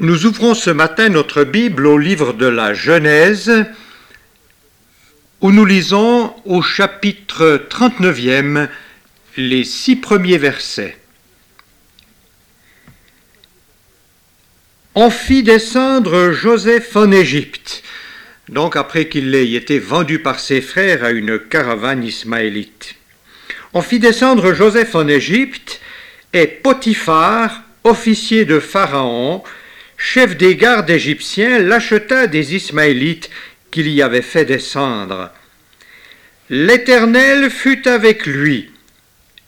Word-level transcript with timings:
Nous 0.00 0.26
ouvrons 0.26 0.54
ce 0.54 0.70
matin 0.70 1.08
notre 1.08 1.42
Bible 1.42 1.84
au 1.84 1.98
livre 1.98 2.32
de 2.32 2.46
la 2.46 2.72
Genèse, 2.72 3.64
où 5.40 5.50
nous 5.50 5.64
lisons 5.64 6.32
au 6.44 6.62
chapitre 6.62 7.66
39e 7.68 8.68
les 9.36 9.64
six 9.64 9.96
premiers 9.96 10.38
versets. 10.38 10.96
On 14.94 15.10
fit 15.10 15.42
descendre 15.42 16.30
Joseph 16.30 16.94
en 16.94 17.10
Égypte, 17.10 17.82
donc 18.48 18.76
après 18.76 19.08
qu'il 19.08 19.34
ait 19.34 19.50
été 19.50 19.80
vendu 19.80 20.20
par 20.20 20.38
ses 20.38 20.60
frères 20.60 21.02
à 21.02 21.10
une 21.10 21.40
caravane 21.40 22.04
ismaélite. 22.04 22.94
On 23.74 23.82
fit 23.82 23.98
descendre 23.98 24.54
Joseph 24.54 24.94
en 24.94 25.08
Égypte, 25.08 25.80
et 26.32 26.46
Potiphar, 26.46 27.64
officier 27.82 28.44
de 28.44 28.60
Pharaon, 28.60 29.42
chef 29.98 30.36
des 30.36 30.56
gardes 30.56 30.88
égyptiens, 30.88 31.58
l'acheta 31.58 32.28
des 32.28 32.54
Ismaélites 32.54 33.28
qu'il 33.70 33.88
y 33.88 34.00
avait 34.00 34.22
fait 34.22 34.44
descendre. 34.44 35.30
L'Éternel 36.48 37.50
fut 37.50 37.86
avec 37.86 38.24
lui, 38.24 38.70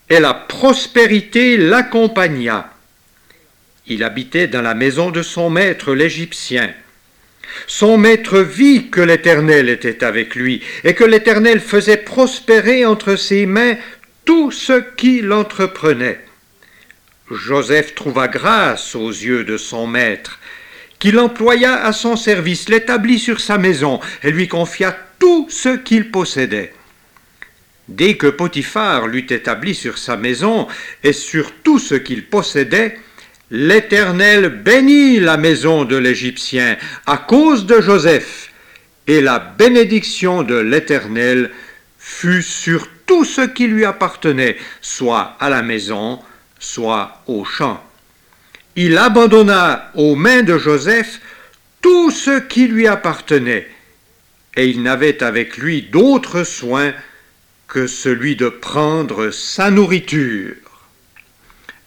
et 0.09 0.19
la 0.19 0.35
prospérité 0.35 1.57
l'accompagna. 1.57 2.71
Il 3.87 4.03
habitait 4.03 4.47
dans 4.47 4.61
la 4.61 4.75
maison 4.75 5.09
de 5.09 5.23
son 5.23 5.49
maître 5.49 5.95
l'Égyptien. 5.95 6.71
Son 7.65 7.97
maître 7.97 8.39
vit 8.39 8.89
que 8.89 9.01
l'Éternel 9.01 9.69
était 9.69 10.03
avec 10.03 10.35
lui, 10.35 10.61
et 10.83 10.93
que 10.93 11.03
l'Éternel 11.03 11.59
faisait 11.59 11.97
prospérer 11.97 12.85
entre 12.85 13.15
ses 13.15 13.45
mains 13.45 13.77
tout 14.25 14.51
ce 14.51 14.81
qu'il 14.95 15.31
entreprenait. 15.31 16.19
Joseph 17.31 17.95
trouva 17.95 18.27
grâce 18.27 18.93
aux 18.95 19.09
yeux 19.09 19.43
de 19.43 19.57
son 19.57 19.87
maître, 19.87 20.39
qu'il 21.01 21.17
employa 21.17 21.83
à 21.83 21.93
son 21.93 22.15
service, 22.15 22.69
l'établit 22.69 23.17
sur 23.17 23.41
sa 23.41 23.57
maison 23.57 23.99
et 24.23 24.31
lui 24.31 24.47
confia 24.47 24.95
tout 25.19 25.47
ce 25.49 25.75
qu'il 25.75 26.11
possédait. 26.11 26.73
Dès 27.87 28.15
que 28.17 28.27
Potiphar 28.27 29.07
l'eut 29.07 29.25
établi 29.29 29.73
sur 29.73 29.97
sa 29.97 30.15
maison 30.15 30.67
et 31.03 31.11
sur 31.11 31.51
tout 31.63 31.79
ce 31.79 31.95
qu'il 31.95 32.27
possédait, 32.27 32.99
l'Éternel 33.49 34.49
bénit 34.49 35.19
la 35.19 35.37
maison 35.37 35.85
de 35.85 35.97
l'Égyptien 35.97 36.77
à 37.07 37.17
cause 37.17 37.65
de 37.65 37.81
Joseph, 37.81 38.51
et 39.07 39.21
la 39.21 39.39
bénédiction 39.39 40.43
de 40.43 40.55
l'Éternel 40.55 41.49
fut 41.97 42.43
sur 42.43 42.87
tout 43.07 43.25
ce 43.25 43.41
qui 43.41 43.65
lui 43.65 43.85
appartenait, 43.85 44.55
soit 44.81 45.35
à 45.39 45.49
la 45.49 45.63
maison, 45.63 46.19
soit 46.59 47.23
au 47.25 47.43
champ. 47.43 47.83
Il 48.75 48.97
abandonna 48.97 49.91
aux 49.95 50.15
mains 50.15 50.43
de 50.43 50.57
Joseph 50.57 51.19
tout 51.81 52.11
ce 52.11 52.39
qui 52.39 52.67
lui 52.67 52.87
appartenait, 52.87 53.67
et 54.55 54.67
il 54.67 54.81
n'avait 54.83 55.23
avec 55.23 55.57
lui 55.57 55.81
d'autre 55.81 56.43
soin 56.43 56.93
que 57.67 57.87
celui 57.87 58.35
de 58.35 58.49
prendre 58.49 59.31
sa 59.31 59.71
nourriture. 59.71 60.55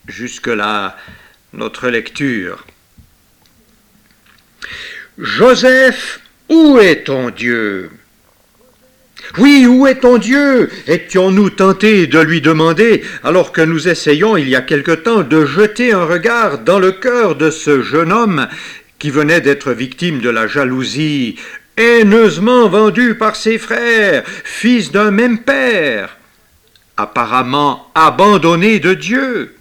Jusque-là, 0.07 0.97
notre 1.53 1.89
lecture. 1.89 2.67
Joseph, 5.19 6.21
où 6.49 6.79
est 6.79 7.05
ton 7.05 7.31
Dieu? 7.31 7.91
Oui, 9.39 9.67
où 9.67 9.87
est 9.87 10.01
ton 10.01 10.19
Dieu? 10.19 10.71
Étions-nous 10.87 11.51
tentés 11.51 12.07
de 12.07 12.19
lui 12.21 12.41
demander, 12.41 13.03
alors 13.23 13.53
que 13.53 13.61
nous 13.61 13.89
essayons 13.89 14.37
il 14.37 14.49
y 14.49 14.57
a 14.57 14.61
quelque 14.61 14.93
temps 14.93 15.23
de 15.23 15.45
jeter 15.45 15.93
un 15.93 16.05
regard 16.05 16.59
dans 16.59 16.79
le 16.79 16.93
cœur 16.93 17.35
de 17.35 17.51
ce 17.51 17.83
jeune 17.83 18.13
homme 18.13 18.47
qui 18.99 19.11
venait 19.11 19.41
d'être 19.41 19.73
victime 19.73 20.21
de 20.21 20.31
la 20.31 20.47
jalousie, 20.47 21.37
haineusement 21.77 22.69
vendu 22.69 23.17
par 23.17 23.37
ses 23.37 23.59
frères, 23.59 24.25
fils 24.45 24.93
d'un 24.93 25.11
même 25.11 25.39
père, 25.39 26.17
apparemment 26.97 27.91
abandonné 27.95 28.79
de 28.79 28.95
Dieu, 28.95 29.57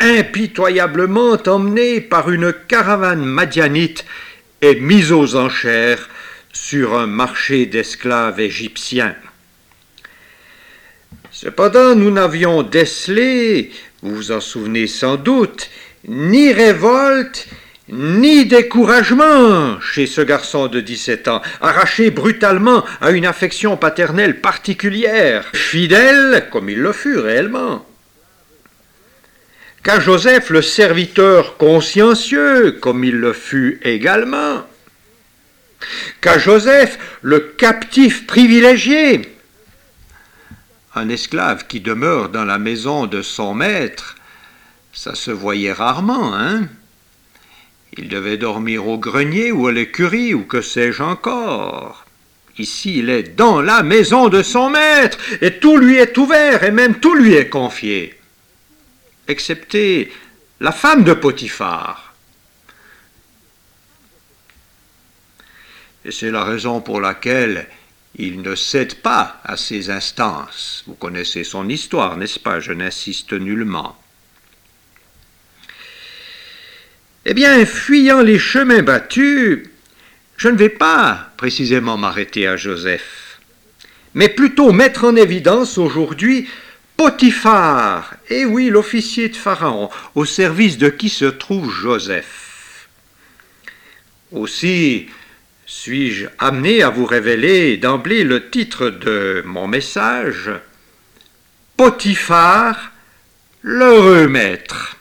impitoyablement 0.00 1.38
emmené 1.46 2.00
par 2.00 2.30
une 2.30 2.52
caravane 2.52 3.24
madianite 3.24 4.04
et 4.62 4.80
mis 4.80 5.12
aux 5.12 5.36
enchères 5.36 6.08
sur 6.56 6.98
un 6.98 7.06
marché 7.06 7.66
d'esclaves 7.66 8.40
égyptiens. 8.40 9.14
Cependant, 11.30 11.94
nous 11.94 12.10
n'avions 12.10 12.62
décelé, 12.62 13.70
vous 14.02 14.16
vous 14.16 14.32
en 14.32 14.40
souvenez 14.40 14.86
sans 14.86 15.16
doute, 15.16 15.68
ni 16.08 16.52
révolte, 16.52 17.46
ni 17.90 18.46
découragement 18.46 19.78
chez 19.80 20.06
ce 20.06 20.22
garçon 20.22 20.66
de 20.66 20.80
17 20.80 21.28
ans, 21.28 21.42
arraché 21.60 22.10
brutalement 22.10 22.84
à 23.00 23.10
une 23.10 23.26
affection 23.26 23.76
paternelle 23.76 24.40
particulière, 24.40 25.44
fidèle 25.52 26.48
comme 26.50 26.70
il 26.70 26.78
le 26.78 26.92
fut 26.92 27.18
réellement. 27.18 27.86
Qu'à 29.84 30.00
Joseph 30.00 30.50
le 30.50 30.62
serviteur 30.62 31.58
consciencieux 31.58 32.72
comme 32.72 33.04
il 33.04 33.16
le 33.16 33.34
fut 33.34 33.78
également, 33.84 34.64
qu'à 36.26 36.38
Joseph, 36.40 36.98
le 37.22 37.38
captif 37.38 38.26
privilégié. 38.26 39.32
Un 40.96 41.08
esclave 41.08 41.68
qui 41.68 41.78
demeure 41.78 42.30
dans 42.30 42.44
la 42.44 42.58
maison 42.58 43.06
de 43.06 43.22
son 43.22 43.54
maître, 43.54 44.16
ça 44.92 45.14
se 45.14 45.30
voyait 45.30 45.72
rarement, 45.72 46.34
hein 46.34 46.66
Il 47.96 48.08
devait 48.08 48.38
dormir 48.38 48.88
au 48.88 48.98
grenier 48.98 49.52
ou 49.52 49.68
à 49.68 49.72
l'écurie 49.72 50.34
ou 50.34 50.42
que 50.42 50.62
sais-je 50.62 51.00
encore. 51.00 52.06
Ici, 52.58 52.98
il 52.98 53.08
est 53.08 53.36
dans 53.36 53.62
la 53.62 53.84
maison 53.84 54.28
de 54.28 54.42
son 54.42 54.68
maître, 54.68 55.18
et 55.40 55.60
tout 55.60 55.76
lui 55.76 55.94
est 55.94 56.18
ouvert, 56.18 56.64
et 56.64 56.72
même 56.72 56.96
tout 56.96 57.14
lui 57.14 57.34
est 57.34 57.48
confié, 57.48 58.18
excepté 59.28 60.12
la 60.58 60.72
femme 60.72 61.04
de 61.04 61.12
Potiphar. 61.12 62.05
Et 66.06 66.12
c'est 66.12 66.30
la 66.30 66.44
raison 66.44 66.80
pour 66.80 67.00
laquelle 67.00 67.66
il 68.14 68.40
ne 68.40 68.54
cède 68.54 68.94
pas 68.94 69.40
à 69.44 69.56
ses 69.56 69.90
instances. 69.90 70.84
Vous 70.86 70.94
connaissez 70.94 71.42
son 71.42 71.68
histoire, 71.68 72.16
n'est-ce 72.16 72.38
pas? 72.38 72.60
Je 72.60 72.72
n'insiste 72.72 73.32
nullement. 73.32 74.00
Eh 77.24 77.34
bien, 77.34 77.66
fuyant 77.66 78.22
les 78.22 78.38
chemins 78.38 78.82
battus, 78.82 79.68
je 80.36 80.48
ne 80.48 80.56
vais 80.56 80.68
pas 80.68 81.32
précisément 81.36 81.96
m'arrêter 81.96 82.46
à 82.46 82.56
Joseph, 82.56 83.40
mais 84.14 84.28
plutôt 84.28 84.70
mettre 84.70 85.04
en 85.04 85.16
évidence 85.16 85.76
aujourd'hui 85.76 86.48
Potiphar, 86.96 88.14
et 88.30 88.44
oui, 88.46 88.70
l'officier 88.70 89.28
de 89.28 89.36
Pharaon, 89.36 89.90
au 90.14 90.24
service 90.24 90.78
de 90.78 90.88
qui 90.88 91.08
se 91.08 91.26
trouve 91.26 91.70
Joseph? 91.70 92.88
Aussi, 94.32 95.08
suis-je 95.66 96.26
amené 96.38 96.84
à 96.84 96.90
vous 96.90 97.06
révéler 97.06 97.76
d'emblée 97.76 98.22
le 98.22 98.50
titre 98.50 98.88
de 98.88 99.42
mon 99.44 99.66
message? 99.66 100.50
Potiphar, 101.76 102.92
l'heureux 103.62 104.28
maître. 104.28 104.96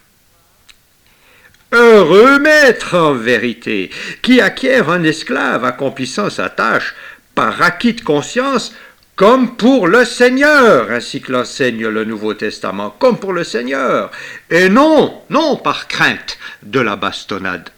Heureux 1.72 2.40
maître 2.40 2.98
en 2.98 3.14
vérité, 3.14 3.92
qui 4.24 4.42
acquiert 4.42 4.90
un 4.90 5.04
esclave 5.04 5.66
accomplissant 5.66 6.32
sa 6.32 6.50
tâche 6.50 6.96
par 7.36 7.62
acquis 7.62 7.94
de 7.94 8.02
conscience 8.02 8.74
comme 9.16 9.56
pour 9.56 9.88
le 9.88 10.04
Seigneur, 10.04 10.92
ainsi 10.92 11.22
que 11.22 11.32
l'enseigne 11.32 11.88
le 11.88 12.06
Nouveau 12.06 12.34
Testament, 12.34 12.90
comme 12.98 13.20
pour 13.20 13.34
le 13.34 13.44
Seigneur, 13.44 14.10
et 14.50 14.68
non, 14.68 15.22
non 15.30 15.58
par 15.58 15.88
crainte 15.88 16.38
de 16.64 16.80
la 16.80 16.96
bastonnade. 16.96 17.70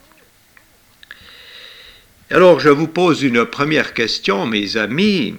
Alors 2.29 2.59
je 2.59 2.67
vous 2.67 2.89
pose 2.89 3.23
une 3.23 3.45
première 3.45 3.93
question, 3.93 4.45
mes 4.45 4.75
amis. 4.75 5.35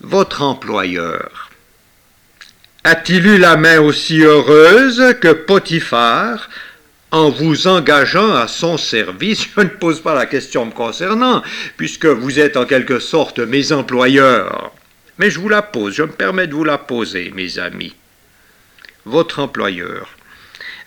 Votre 0.00 0.42
employeur 0.42 1.50
a-t-il 2.84 3.26
eu 3.26 3.38
la 3.38 3.56
main 3.56 3.80
aussi 3.80 4.20
heureuse 4.20 5.14
que 5.20 5.32
Potiphar 5.32 6.50
en 7.12 7.30
vous 7.30 7.66
engageant 7.66 8.34
à 8.34 8.46
son 8.46 8.76
service? 8.76 9.46
Je 9.56 9.62
ne 9.62 9.68
pose 9.68 10.02
pas 10.02 10.14
la 10.14 10.26
question 10.26 10.66
me 10.66 10.72
concernant, 10.72 11.42
puisque 11.78 12.06
vous 12.06 12.38
êtes 12.38 12.58
en 12.58 12.66
quelque 12.66 12.98
sorte 12.98 13.38
mes 13.38 13.72
employeurs. 13.72 14.72
Mais 15.18 15.30
je 15.30 15.40
vous 15.40 15.48
la 15.48 15.62
pose, 15.62 15.94
je 15.94 16.02
me 16.02 16.12
permets 16.12 16.46
de 16.46 16.54
vous 16.54 16.64
la 16.64 16.78
poser, 16.78 17.30
mes 17.34 17.58
amis. 17.58 17.94
Votre 19.06 19.38
employeur 19.38 20.08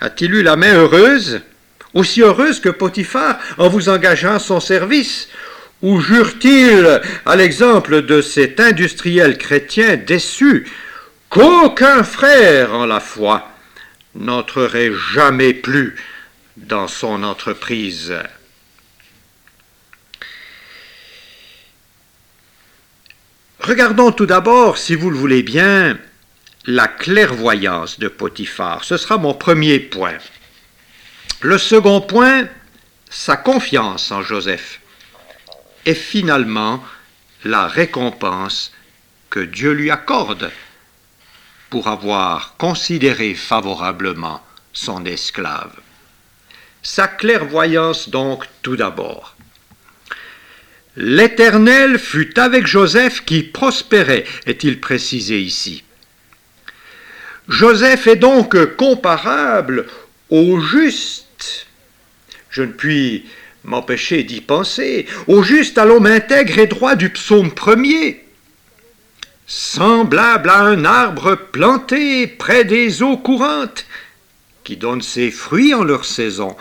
a-t-il 0.02 0.36
eu 0.36 0.44
la 0.44 0.56
main 0.56 0.76
heureuse 0.76 1.42
aussi 1.96 2.22
heureuse 2.22 2.60
que 2.60 2.70
Potiphar 2.70 3.40
en 3.58 3.70
vous 3.70 3.90
engageant 3.90 4.38
son 4.38 4.60
service 4.60 5.30
Ou 5.82 6.00
jure-t-il, 6.00 7.02
à 7.26 7.36
l'exemple 7.36 8.04
de 8.04 8.22
cet 8.22 8.60
industriel 8.60 9.38
chrétien 9.38 9.96
déçu, 9.96 10.70
qu'aucun 11.30 12.04
frère 12.04 12.74
en 12.74 12.86
la 12.86 13.00
foi 13.00 13.50
n'entrerait 14.14 14.92
jamais 15.14 15.54
plus 15.54 15.96
dans 16.58 16.88
son 16.88 17.24
entreprise? 17.24 18.14
Regardons 23.60 24.12
tout 24.12 24.28
d'abord, 24.28 24.78
si 24.78 24.96
vous 24.96 25.10
le 25.10 25.18
voulez 25.18 25.42
bien, 25.44 25.98
la 26.66 26.88
clairvoyance 26.88 28.00
de 28.00 28.08
Potiphar. 28.08 28.84
Ce 28.84 28.98
sera 28.98 29.18
mon 29.18 29.34
premier 29.34 29.80
point. 29.80 30.18
Le 31.46 31.60
second 31.60 32.02
point, 32.02 32.48
sa 33.08 33.38
confiance 33.38 34.10
en 34.10 34.24
Joseph. 34.24 34.82
Et 35.86 35.94
finalement, 35.94 36.84
la 37.44 37.68
récompense 37.68 38.74
que 39.30 39.42
Dieu 39.42 39.74
lui 39.74 39.92
accorde 39.92 40.52
pour 41.70 41.88
avoir 41.88 42.56
considéré 42.58 43.36
favorablement 43.36 44.42
son 44.74 45.06
esclave. 45.06 45.70
Sa 46.82 47.08
clairvoyance 47.08 48.10
donc 48.10 48.46
tout 48.64 48.76
d'abord. 48.76 49.36
L'Éternel 50.96 52.00
fut 52.00 52.40
avec 52.40 52.66
Joseph 52.66 53.24
qui 53.24 53.44
prospérait, 53.44 54.26
est-il 54.48 54.82
précisé 54.82 55.40
ici. 55.40 55.84
Joseph 57.48 58.08
est 58.08 58.16
donc 58.16 58.76
comparable 58.78 59.86
au 60.32 60.60
juste. 60.60 61.25
Je 62.56 62.62
ne 62.62 62.72
puis 62.72 63.26
m'empêcher 63.66 64.24
d'y 64.24 64.40
penser, 64.40 65.08
au 65.28 65.44
juste 65.44 65.78
à 65.78 65.84
l'homme 65.84 66.06
intègre 66.06 66.58
et 66.58 66.68
droit 66.68 66.96
du 66.96 67.10
psaume 67.10 67.52
premier, 67.52 68.24
semblable 69.46 70.50
à 70.50 70.62
un 70.62 70.86
arbre 70.86 71.36
planté 71.36 72.28
près 72.28 72.64
des 72.64 73.04
eaux 73.04 73.18
courantes, 73.18 73.86
qui 74.64 74.78
donne 74.78 75.02
ses 75.02 75.32
fruits 75.32 75.74
en 75.74 75.84
leur 75.84 76.06
saison, 76.06 76.56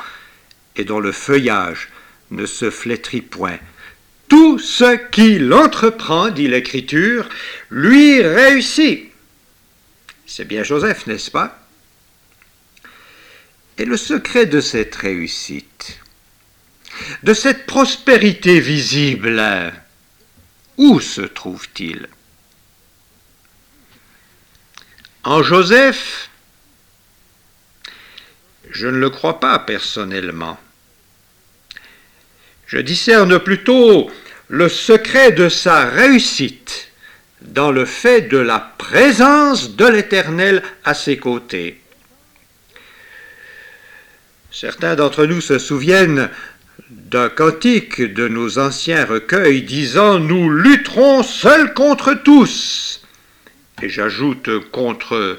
et 0.74 0.82
dont 0.82 0.98
le 0.98 1.12
feuillage 1.12 1.90
ne 2.32 2.44
se 2.44 2.70
flétrit 2.70 3.22
point. 3.22 3.60
Tout 4.26 4.58
ce 4.58 4.96
qu'il 5.12 5.52
entreprend, 5.52 6.30
dit 6.30 6.48
l'Écriture, 6.48 7.28
lui 7.70 8.20
réussit. 8.20 9.12
C'est 10.26 10.48
bien 10.48 10.64
Joseph, 10.64 11.06
n'est-ce 11.06 11.30
pas? 11.30 11.63
Et 13.78 13.84
le 13.84 13.96
secret 13.96 14.46
de 14.46 14.60
cette 14.60 14.94
réussite, 14.94 15.98
de 17.22 17.34
cette 17.34 17.66
prospérité 17.66 18.60
visible, 18.60 19.42
où 20.76 21.00
se 21.00 21.22
trouve-t-il? 21.22 22.08
En 25.24 25.42
Joseph, 25.42 26.28
je 28.70 28.86
ne 28.86 28.98
le 28.98 29.10
crois 29.10 29.40
pas 29.40 29.58
personnellement. 29.58 30.58
Je 32.66 32.78
discerne 32.78 33.38
plutôt 33.38 34.10
le 34.48 34.68
secret 34.68 35.32
de 35.32 35.48
sa 35.48 35.86
réussite 35.86 36.88
dans 37.40 37.72
le 37.72 37.84
fait 37.84 38.22
de 38.22 38.38
la 38.38 38.58
présence 38.58 39.76
de 39.76 39.86
l'Éternel 39.86 40.62
à 40.84 40.94
ses 40.94 41.16
côtés. 41.16 41.80
Certains 44.54 44.94
d'entre 44.94 45.26
nous 45.26 45.40
se 45.40 45.58
souviennent 45.58 46.30
d'un 46.88 47.28
cantique 47.28 48.00
de 48.00 48.28
nos 48.28 48.60
anciens 48.60 49.04
recueils 49.04 49.62
disant 49.62 50.20
Nous 50.20 50.48
lutterons 50.48 51.24
seuls 51.24 51.74
contre 51.74 52.14
tous. 52.14 53.02
Et 53.82 53.88
j'ajoute 53.88 54.48
contre 54.70 55.36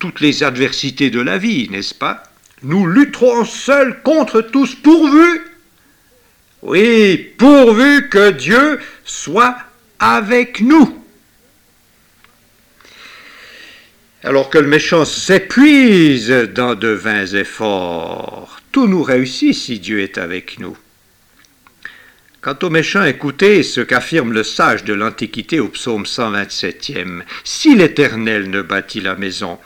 toutes 0.00 0.20
les 0.20 0.42
adversités 0.42 1.10
de 1.10 1.20
la 1.20 1.38
vie, 1.38 1.68
n'est-ce 1.70 1.94
pas 1.94 2.24
Nous 2.64 2.88
lutterons 2.88 3.44
seuls 3.44 4.02
contre 4.02 4.40
tous 4.40 4.74
pourvu 4.74 5.42
oui, 6.62 7.16
pourvu 7.38 8.10
que 8.10 8.32
Dieu 8.32 8.80
soit 9.04 9.56
avec 9.98 10.60
nous. 10.60 11.02
Alors 14.22 14.50
que 14.50 14.58
le 14.58 14.68
méchant 14.68 15.06
s'épuise 15.06 16.30
dans 16.54 16.74
de 16.74 16.88
vains 16.88 17.26
efforts, 17.26 18.60
tout 18.70 18.86
nous 18.86 19.02
réussit 19.02 19.54
si 19.54 19.78
Dieu 19.78 20.00
est 20.00 20.18
avec 20.18 20.58
nous. 20.58 20.76
Quant 22.42 22.58
au 22.62 22.68
méchant, 22.68 23.02
écoutez 23.04 23.62
ce 23.62 23.80
qu'affirme 23.80 24.34
le 24.34 24.42
sage 24.42 24.84
de 24.84 24.92
l'Antiquité 24.92 25.58
au 25.58 25.68
psaume 25.68 26.04
127e. 26.04 27.22
Si 27.44 27.74
l'Éternel 27.74 28.50
ne 28.50 28.60
bâtit 28.60 29.00
la 29.00 29.14
maison, 29.14 29.58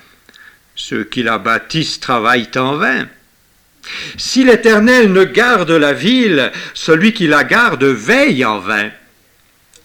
ceux 0.76 1.02
qui 1.02 1.24
la 1.24 1.38
bâtissent 1.38 1.98
travaillent 1.98 2.50
en 2.54 2.76
vain. 2.76 3.08
Si 4.16 4.44
l'Éternel 4.44 5.12
ne 5.12 5.24
garde 5.24 5.72
la 5.72 5.92
ville, 5.92 6.52
celui 6.74 7.12
qui 7.12 7.26
la 7.26 7.42
garde 7.42 7.84
veille 7.84 8.44
en 8.44 8.60
vain. 8.60 8.90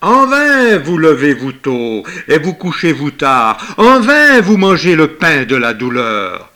En 0.01 0.27
vain 0.27 0.77
vous 0.77 0.97
levez-vous 0.97 1.51
tôt 1.53 2.03
et 2.27 2.39
vous 2.39 2.53
couchez-vous 2.53 3.11
tard. 3.11 3.75
En 3.77 3.99
vain 3.99 4.39
vous 4.41 4.57
mangez 4.57 4.95
le 4.95 5.15
pain 5.15 5.43
de 5.43 5.55
la 5.55 5.73
douleur. 5.73 6.51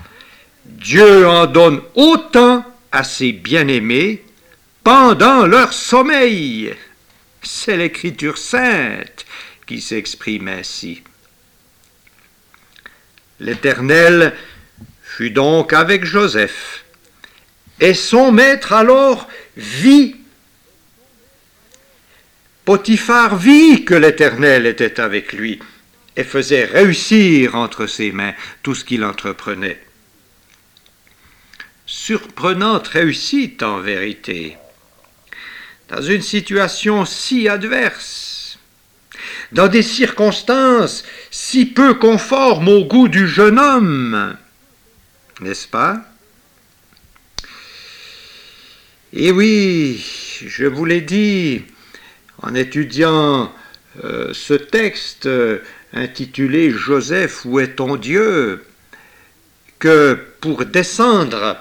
Dieu 0.66 1.28
en 1.28 1.45
donne 1.45 1.81
autant 1.95 2.66
à 2.92 3.04
ses 3.04 3.34
bien-aimés 3.34 4.24
pendant 4.84 5.45
leur 5.45 5.74
sommeil. 5.74 6.74
C'est 7.42 7.75
l'Écriture 7.75 8.38
sainte 8.38 9.25
qui 9.68 9.81
s'exprime 9.81 10.48
ainsi. 10.48 11.04
L'Éternel 13.42 14.34
fut 15.01 15.31
donc 15.31 15.74
avec 15.74 16.06
Joseph 16.06 16.86
et 17.81 17.94
son 17.94 18.31
maître 18.31 18.72
alors 18.72 19.28
vit. 19.57 20.16
Potiphar 22.65 23.36
vit 23.36 23.83
que 23.83 23.94
l'Éternel 23.94 24.65
était 24.65 25.01
avec 25.01 25.33
lui 25.33 25.60
et 26.15 26.24
faisait 26.24 26.63
réussir 26.63 27.56
entre 27.56 27.88
ses 27.88 28.12
mains 28.12 28.33
tout 28.62 28.74
ce 28.74 28.86
qu'il 28.86 29.04
entreprenait. 29.04 29.83
Surprenante 31.86 32.88
réussite 32.88 33.63
en 33.63 33.80
vérité, 33.80 34.57
dans 35.89 36.01
une 36.01 36.21
situation 36.21 37.04
si 37.04 37.50
adverse, 37.50 38.57
dans 39.51 39.68
des 39.68 39.83
circonstances 39.83 41.04
si 41.31 41.65
peu 41.65 41.95
conformes 41.95 42.69
au 42.69 42.86
goût 42.86 43.10
du 43.10 43.27
jeune 43.27 43.60
homme, 43.60 44.38
n'est-ce 45.42 45.68
pas? 45.68 46.01
Et 49.12 49.32
oui, 49.32 50.03
je 50.48 50.65
vous 50.65 50.86
l'ai 50.86 51.01
dit 51.01 51.63
en 52.44 52.54
étudiant 52.56 53.52
euh, 54.04 54.30
ce 54.34 54.54
texte 54.54 55.26
euh, 55.26 55.60
intitulé 55.94 56.72
Joseph, 56.72 57.46
où 57.46 57.60
est 57.60 57.76
ton 57.76 57.96
Dieu 57.96 58.64
que 59.80 60.18
pour 60.42 60.66
descendre 60.66 61.58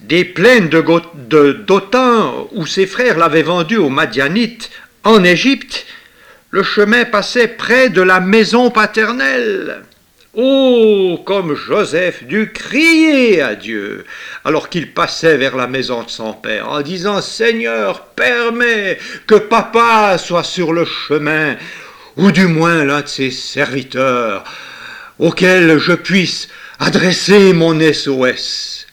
des 0.00 0.24
plaines 0.24 0.68
de 0.68 1.52
d'Othan 1.52 2.48
où 2.52 2.66
ses 2.66 2.86
frères 2.86 3.18
l'avaient 3.18 3.42
vendu 3.42 3.76
aux 3.76 3.88
Madianites 3.88 4.70
en 5.02 5.22
Égypte, 5.24 5.86
le 6.50 6.62
chemin 6.62 7.04
passait 7.04 7.48
près 7.48 7.90
de 7.90 8.02
la 8.02 8.20
maison 8.20 8.70
paternelle. 8.70 9.82
Oh, 10.36 11.22
comme 11.24 11.54
Joseph 11.54 12.24
dut 12.24 12.50
crier 12.52 13.40
à 13.40 13.54
Dieu 13.54 14.04
alors 14.44 14.68
qu'il 14.68 14.92
passait 14.92 15.36
vers 15.36 15.54
la 15.54 15.68
maison 15.68 16.02
de 16.02 16.10
son 16.10 16.32
père 16.32 16.68
en 16.70 16.82
disant 16.82 17.22
Seigneur, 17.22 18.06
permets 18.06 18.98
que 19.28 19.36
papa 19.36 20.18
soit 20.18 20.42
sur 20.42 20.72
le 20.72 20.84
chemin, 20.84 21.56
ou 22.16 22.32
du 22.32 22.48
moins 22.48 22.84
l'un 22.84 23.02
de 23.02 23.06
ses 23.06 23.30
serviteurs, 23.30 24.42
auquel 25.20 25.78
je 25.78 25.92
puisse 25.92 26.48
adresser 26.80 27.52
mon 27.52 27.78
SOS. 27.92 28.88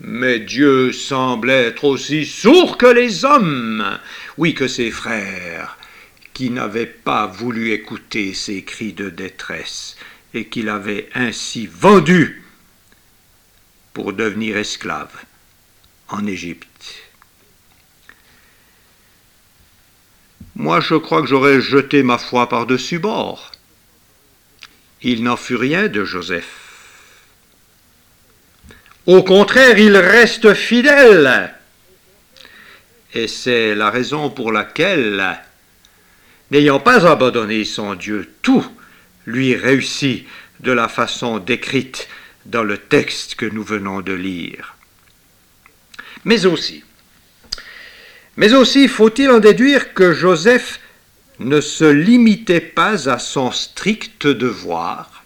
Mais 0.00 0.40
Dieu 0.40 0.92
semble 0.92 1.48
être 1.48 1.84
aussi 1.84 2.26
sourd 2.26 2.76
que 2.76 2.86
les 2.86 3.24
hommes, 3.24 3.98
oui 4.36 4.52
que 4.52 4.68
ses 4.68 4.90
frères, 4.90 5.78
qui 6.34 6.50
n'avaient 6.50 6.84
pas 6.84 7.26
voulu 7.26 7.72
écouter 7.72 8.34
ses 8.34 8.62
cris 8.62 8.92
de 8.92 9.08
détresse 9.08 9.96
et 10.34 10.46
qu'il 10.46 10.68
avait 10.68 11.08
ainsi 11.14 11.66
vendu 11.66 12.42
pour 13.92 14.12
devenir 14.12 14.56
esclave 14.56 15.12
en 16.08 16.26
Égypte. 16.26 16.66
Moi, 20.56 20.80
je 20.80 20.94
crois 20.94 21.22
que 21.22 21.28
j'aurais 21.28 21.60
jeté 21.60 22.02
ma 22.02 22.18
foi 22.18 22.48
par-dessus 22.48 22.98
bord. 22.98 23.50
Il 25.02 25.22
n'en 25.22 25.36
fut 25.36 25.56
rien 25.56 25.88
de 25.88 26.04
Joseph. 26.04 26.60
Au 29.06 29.22
contraire, 29.22 29.78
il 29.78 29.96
reste 29.96 30.52
fidèle. 30.54 31.54
Et 33.14 33.26
c'est 33.26 33.74
la 33.74 33.90
raison 33.90 34.30
pour 34.30 34.52
laquelle, 34.52 35.40
n'ayant 36.50 36.78
pas 36.78 37.06
abandonné 37.10 37.64
son 37.64 37.94
Dieu, 37.94 38.34
tout 38.42 38.64
lui 39.30 39.54
réussit 39.54 40.26
de 40.60 40.72
la 40.72 40.88
façon 40.88 41.38
décrite 41.38 42.08
dans 42.46 42.62
le 42.62 42.78
texte 42.78 43.34
que 43.36 43.46
nous 43.46 43.62
venons 43.62 44.00
de 44.00 44.12
lire. 44.12 44.76
Mais 46.24 46.44
aussi, 46.46 46.84
mais 48.36 48.54
aussi 48.54 48.88
faut-il 48.88 49.30
en 49.30 49.38
déduire 49.38 49.94
que 49.94 50.12
Joseph 50.12 50.80
ne 51.38 51.60
se 51.60 51.84
limitait 51.84 52.60
pas 52.60 53.08
à 53.08 53.18
son 53.18 53.50
strict 53.50 54.26
devoir. 54.26 55.24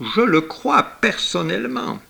Je 0.00 0.22
le 0.22 0.40
crois 0.40 0.82
personnellement. 1.00 2.00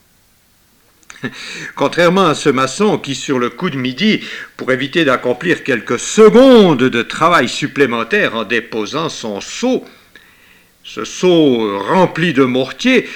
Contrairement 1.75 2.27
à 2.27 2.35
ce 2.35 2.49
maçon 2.49 2.99
qui, 2.99 3.15
sur 3.15 3.39
le 3.39 3.51
coup 3.51 3.71
de 3.71 3.77
midi, 3.77 4.21
pour 4.57 4.73
éviter 4.73 5.05
d'accomplir 5.05 5.65
quelques 5.65 5.99
secondes 5.99 6.85
de 6.85 7.03
travail 7.03 7.49
supplémentaire 7.49 8.37
en 8.37 8.45
déposant 8.45 9.09
son 9.09 9.41
seau, 9.41 9.85
ce 10.85 11.05
seau 11.05 11.79
rempli 11.81 12.33
de 12.33 12.45
mortier, 12.45 13.09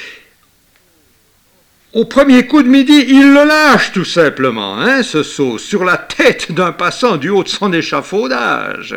au 1.94 2.04
premier 2.04 2.46
coup 2.46 2.62
de 2.62 2.68
midi, 2.68 3.06
il 3.08 3.32
le 3.32 3.44
lâche 3.46 3.92
tout 3.92 4.04
simplement, 4.04 4.78
hein, 4.78 5.02
ce 5.02 5.22
seau, 5.22 5.56
sur 5.58 5.84
la 5.84 5.96
tête 5.96 6.52
d'un 6.52 6.72
passant 6.72 7.16
du 7.16 7.30
haut 7.30 7.42
de 7.42 7.48
son 7.48 7.72
échafaudage. 7.72 8.94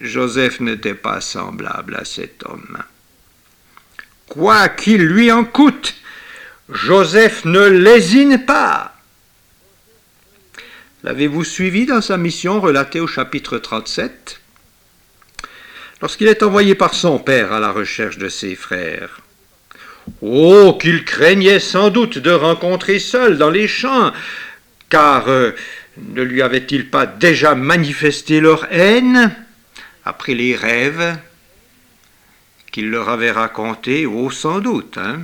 Joseph 0.00 0.60
n'était 0.60 0.94
pas 0.94 1.20
semblable 1.20 1.96
à 1.96 2.04
cet 2.04 2.44
homme. 2.44 2.78
Quoi 4.26 4.68
qu'il 4.68 5.02
lui 5.02 5.30
en 5.30 5.44
coûte, 5.44 5.94
Joseph 6.70 7.44
ne 7.44 7.60
lésine 7.60 8.44
pas. 8.44 8.94
L'avez-vous 11.04 11.44
suivi 11.44 11.86
dans 11.86 12.00
sa 12.00 12.16
mission 12.16 12.60
relatée 12.60 13.00
au 13.00 13.06
chapitre 13.06 13.58
37 13.58 14.40
Lorsqu'il 16.00 16.28
est 16.28 16.42
envoyé 16.42 16.74
par 16.74 16.94
son 16.94 17.18
père 17.18 17.52
à 17.52 17.60
la 17.60 17.72
recherche 17.72 18.18
de 18.18 18.28
ses 18.28 18.54
frères. 18.54 19.20
Oh, 20.20 20.76
qu'il 20.80 21.04
craignait 21.04 21.60
sans 21.60 21.90
doute 21.90 22.18
de 22.18 22.30
rencontrer 22.30 22.98
seul 22.98 23.38
dans 23.38 23.50
les 23.50 23.66
champs, 23.66 24.12
car 24.88 25.28
euh, 25.28 25.52
ne 25.98 26.22
lui 26.22 26.42
avait-il 26.42 26.90
pas 26.90 27.06
déjà 27.06 27.54
manifesté 27.54 28.40
leur 28.40 28.66
haine 28.70 29.34
après 30.04 30.34
les 30.34 30.54
rêves 30.54 31.18
qu'il 32.70 32.90
leur 32.90 33.08
avait 33.08 33.32
racontés? 33.32 34.06
Oh, 34.06 34.30
sans 34.30 34.60
doute, 34.60 34.98
hein 34.98 35.22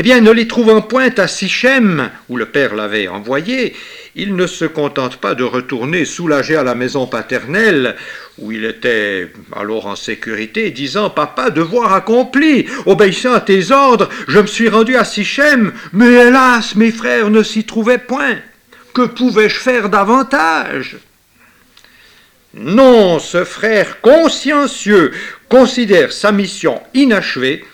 eh 0.00 0.02
bien, 0.02 0.20
ne 0.20 0.30
les 0.30 0.46
trouvant 0.46 0.80
point 0.80 1.10
à 1.16 1.26
Sichem, 1.26 2.08
où 2.28 2.36
le 2.36 2.46
père 2.46 2.76
l'avait 2.76 3.08
envoyé, 3.08 3.74
il 4.14 4.36
ne 4.36 4.46
se 4.46 4.64
contente 4.64 5.16
pas 5.16 5.34
de 5.34 5.42
retourner 5.42 6.04
soulagé 6.04 6.54
à 6.54 6.62
la 6.62 6.76
maison 6.76 7.08
paternelle, 7.08 7.96
où 8.38 8.52
il 8.52 8.64
était 8.64 9.32
alors 9.56 9.86
en 9.86 9.96
sécurité, 9.96 10.70
disant 10.70 11.10
Papa, 11.10 11.50
devoir 11.50 11.94
accompli, 11.94 12.66
obéissant 12.86 13.32
à 13.32 13.40
tes 13.40 13.72
ordres, 13.72 14.08
je 14.28 14.38
me 14.38 14.46
suis 14.46 14.68
rendu 14.68 14.94
à 14.94 15.02
Sichem, 15.02 15.72
mais 15.92 16.12
hélas, 16.12 16.76
mes 16.76 16.92
frères 16.92 17.30
ne 17.30 17.42
s'y 17.42 17.64
trouvaient 17.64 17.98
point. 17.98 18.36
Que 18.94 19.02
pouvais-je 19.02 19.56
faire 19.56 19.88
davantage? 19.88 20.98
Non, 22.54 23.18
ce 23.18 23.42
frère 23.42 24.00
consciencieux 24.00 25.10
considère 25.48 26.12
sa 26.12 26.30
mission 26.30 26.80
inachevée 26.94 27.64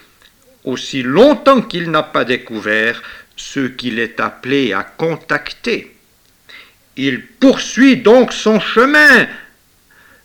aussi 0.65 1.03
longtemps 1.03 1.63
qu'il 1.63 1.91
n'a 1.91 2.03
pas 2.03 2.25
découvert 2.25 3.03
ce 3.37 3.61
qu'il 3.61 3.99
est 3.99 4.21
appelé 4.21 4.73
à 4.73 4.83
contacter. 4.83 5.95
Il 6.97 7.27
poursuit 7.27 7.97
donc 7.97 8.33
son 8.33 8.61
chemin. 8.61 9.27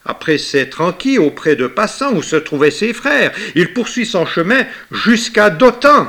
Après 0.06 0.38
s'être 0.38 0.82
enquis 0.82 1.18
auprès 1.18 1.56
de 1.56 1.68
passants 1.68 2.14
où 2.14 2.24
se 2.24 2.36
trouvaient 2.36 2.72
ses 2.72 2.94
frères, 2.94 3.32
il 3.56 3.74
poursuit 3.74 4.06
son 4.06 4.26
chemin 4.26 4.66
jusqu'à 4.92 5.50
Dotan, 5.50 6.08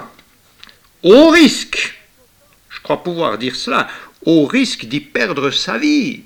au 1.03 1.31
risque, 1.31 1.99
je 2.69 2.81
crois 2.81 3.03
pouvoir 3.03 3.39
dire 3.39 3.57
cela, 3.57 3.89
au 4.25 4.47
risque 4.47 4.85
d'y 4.85 5.01
perdre 5.01 5.51
sa 5.51 5.79
vie. 5.79 6.23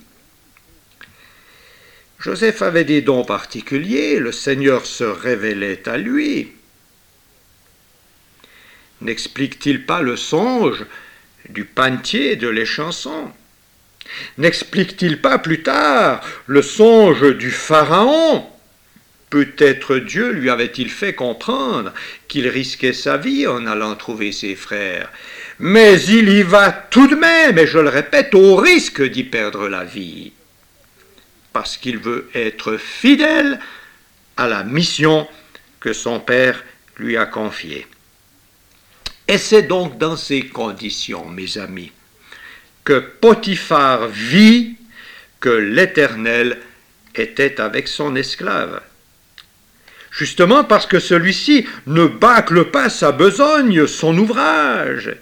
Joseph 2.19 2.63
avait 2.63 2.85
des 2.85 3.03
dons 3.03 3.25
particuliers, 3.25 4.19
le 4.19 4.33
Seigneur 4.33 4.87
se 4.87 5.05
révélait 5.05 5.89
à 5.89 5.97
lui. 5.97 6.53
N'explique-t-il 9.01 9.85
pas 9.87 10.03
le 10.03 10.17
songe 10.17 10.85
du 11.49 11.65
pantier 11.65 12.37
de 12.37 12.49
l'échanson 12.49 13.31
N'explique-t-il 14.39 15.21
pas 15.21 15.39
plus 15.39 15.63
tard 15.63 16.21
le 16.47 16.63
songe 16.63 17.37
du 17.37 17.51
Pharaon? 17.51 18.47
Peut-être 19.31 19.97
Dieu 19.97 20.31
lui 20.31 20.49
avait-il 20.49 20.91
fait 20.91 21.15
comprendre 21.15 21.93
qu'il 22.29 22.47
risquait 22.49 22.93
sa 22.93 23.17
vie 23.17 23.47
en 23.47 23.67
allant 23.67 23.97
trouver 23.97 24.31
ses 24.31 24.55
frères. 24.55 25.11
Mais 25.59 26.01
il 26.03 26.29
y 26.29 26.43
va 26.43 26.71
tout 26.71 27.09
de 27.09 27.17
même, 27.17 27.59
et 27.59 27.67
je 27.67 27.79
le 27.79 27.89
répète, 27.89 28.35
au 28.35 28.57
risque 28.57 29.03
d'y 29.03 29.25
perdre 29.25 29.69
la 29.69 29.85
vie, 29.85 30.33
parce 31.53 31.77
qu'il 31.77 31.99
veut 31.99 32.29
être 32.35 32.77
fidèle 32.77 33.59
à 34.37 34.47
la 34.47 34.65
mission 34.65 35.27
que 35.81 35.93
son 35.93 36.21
Père 36.21 36.65
lui 36.97 37.17
a 37.17 37.27
confiée. 37.27 37.87
Et 39.27 39.39
c'est 39.39 39.63
donc 39.63 39.99
dans 39.99 40.17
ces 40.17 40.43
conditions, 40.43 41.27
mes 41.27 41.57
amis, 41.59 41.93
que 42.85 42.99
Potiphar 42.99 44.09
vit 44.09 44.77
que 45.41 45.49
l'Éternel 45.49 46.59
était 47.15 47.61
avec 47.61 47.89
son 47.89 48.17
esclave. 48.17 48.81
Justement 50.11 50.63
parce 50.63 50.87
que 50.87 51.01
celui-ci 51.01 51.67
ne 51.87 52.07
bâcle 52.07 52.67
pas 52.67 52.89
sa 52.89 53.13
besogne, 53.13 53.87
son 53.87 54.17
ouvrage. 54.17 55.17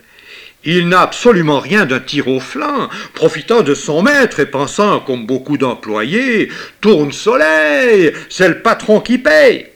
Il 0.65 0.89
n'a 0.89 1.01
absolument 1.01 1.61
rien 1.61 1.87
d'un 1.87 1.99
tir 1.99 2.29
au 2.29 2.41
flanc, 2.41 2.89
profitant 3.15 3.63
de 3.63 3.75
son 3.75 4.03
maître 4.03 4.39
et 4.39 4.47
pensant, 4.47 5.01
comme 5.01 5.27
beaucoup 5.27 5.57
d'employés, 5.57 6.51
tourne 6.81 7.11
soleil, 7.11 8.13
c'est 8.29 8.49
le 8.49 8.63
patron 8.63 9.01
qui 9.01 9.19
paye. 9.19 9.72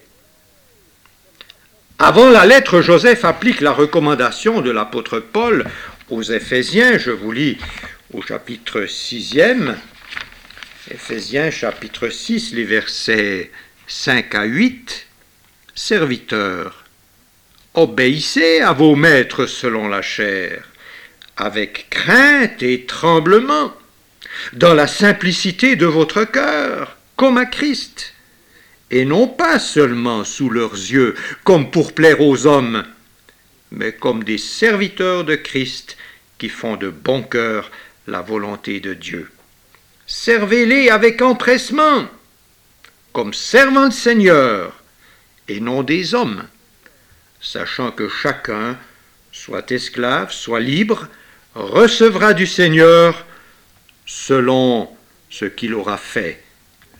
Avant 1.99 2.29
la 2.29 2.45
lettre, 2.45 2.83
Joseph 2.83 3.25
applique 3.25 3.63
la 3.63 3.73
recommandation 3.73 4.61
de 4.61 4.71
l'apôtre 4.71 5.19
Paul 5.19 5.65
aux 6.11 6.23
Éphésiens. 6.23 6.99
Je 6.99 7.11
vous 7.11 7.33
lis 7.33 7.57
au 8.13 8.21
chapitre 8.21 8.83
6e, 8.83 9.75
Éphésiens 10.91 11.51
chapitre 11.51 12.11
6, 12.11 12.53
les 12.53 12.65
versets 12.65 13.51
5 13.87 14.35
à 14.35 14.45
8. 14.45 15.07
Serviteurs, 15.75 16.85
obéissez 17.73 18.61
à 18.61 18.75
vos 18.75 18.95
maîtres 18.95 19.47
selon 19.47 19.89
la 19.89 20.03
chair, 20.03 20.69
avec 21.39 21.89
crainte 21.89 22.63
et 22.63 22.85
tremblement, 22.85 23.75
dans 24.53 24.75
la 24.75 24.87
simplicité 24.87 25.77
de 25.77 25.87
votre 25.87 26.25
cœur, 26.25 26.99
comme 27.17 27.39
à 27.39 27.47
Christ 27.47 28.13
et 28.91 29.05
non 29.05 29.27
pas 29.27 29.59
seulement 29.59 30.25
sous 30.25 30.51
leurs 30.51 30.75
yeux, 30.75 31.15
comme 31.45 31.71
pour 31.71 31.93
plaire 31.93 32.21
aux 32.21 32.47
hommes, 32.47 32.85
mais 33.73 33.93
comme 33.93 34.25
des 34.25 34.39
serviteurs 34.39 35.25
de 35.25 35.35
Christ 35.35 35.97
qui 36.39 36.49
font 36.49 36.77
de 36.77 36.91
bon 36.91 37.23
cœur 37.23 37.71
la 38.07 38.21
volonté 38.21 38.81
de 38.81 38.95
Dieu. 38.95 39.31
Servez-les 40.07 40.89
avec 40.89 41.21
empressement, 41.21 42.07
comme 43.13 43.35
servants 43.35 43.89
de 43.89 43.93
Seigneur, 43.93 44.83
et 45.49 45.61
non 45.61 45.83
des 45.83 46.15
hommes, 46.15 46.45
sachant 47.41 47.91
que 47.91 48.09
chacun, 48.09 48.79
soit 49.33 49.71
esclave, 49.73 50.33
soit 50.33 50.61
libre, 50.61 51.09
recevra 51.55 52.35
du 52.35 52.47
Seigneur 52.47 53.25
selon 54.05 54.89
ce 55.31 55.45
qu'il 55.45 55.75
aura 55.75 55.97
fait 55.97 56.43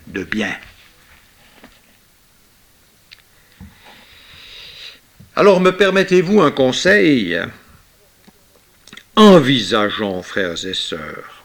de 0.09 0.25
bien. 0.25 0.55
Alors 5.39 5.61
me 5.61 5.71
permettez-vous 5.71 6.41
un 6.41 6.51
conseil? 6.51 7.39
Envisageons, 9.17 10.23
frères 10.23 10.65
et 10.65 10.73
sœurs, 10.73 11.45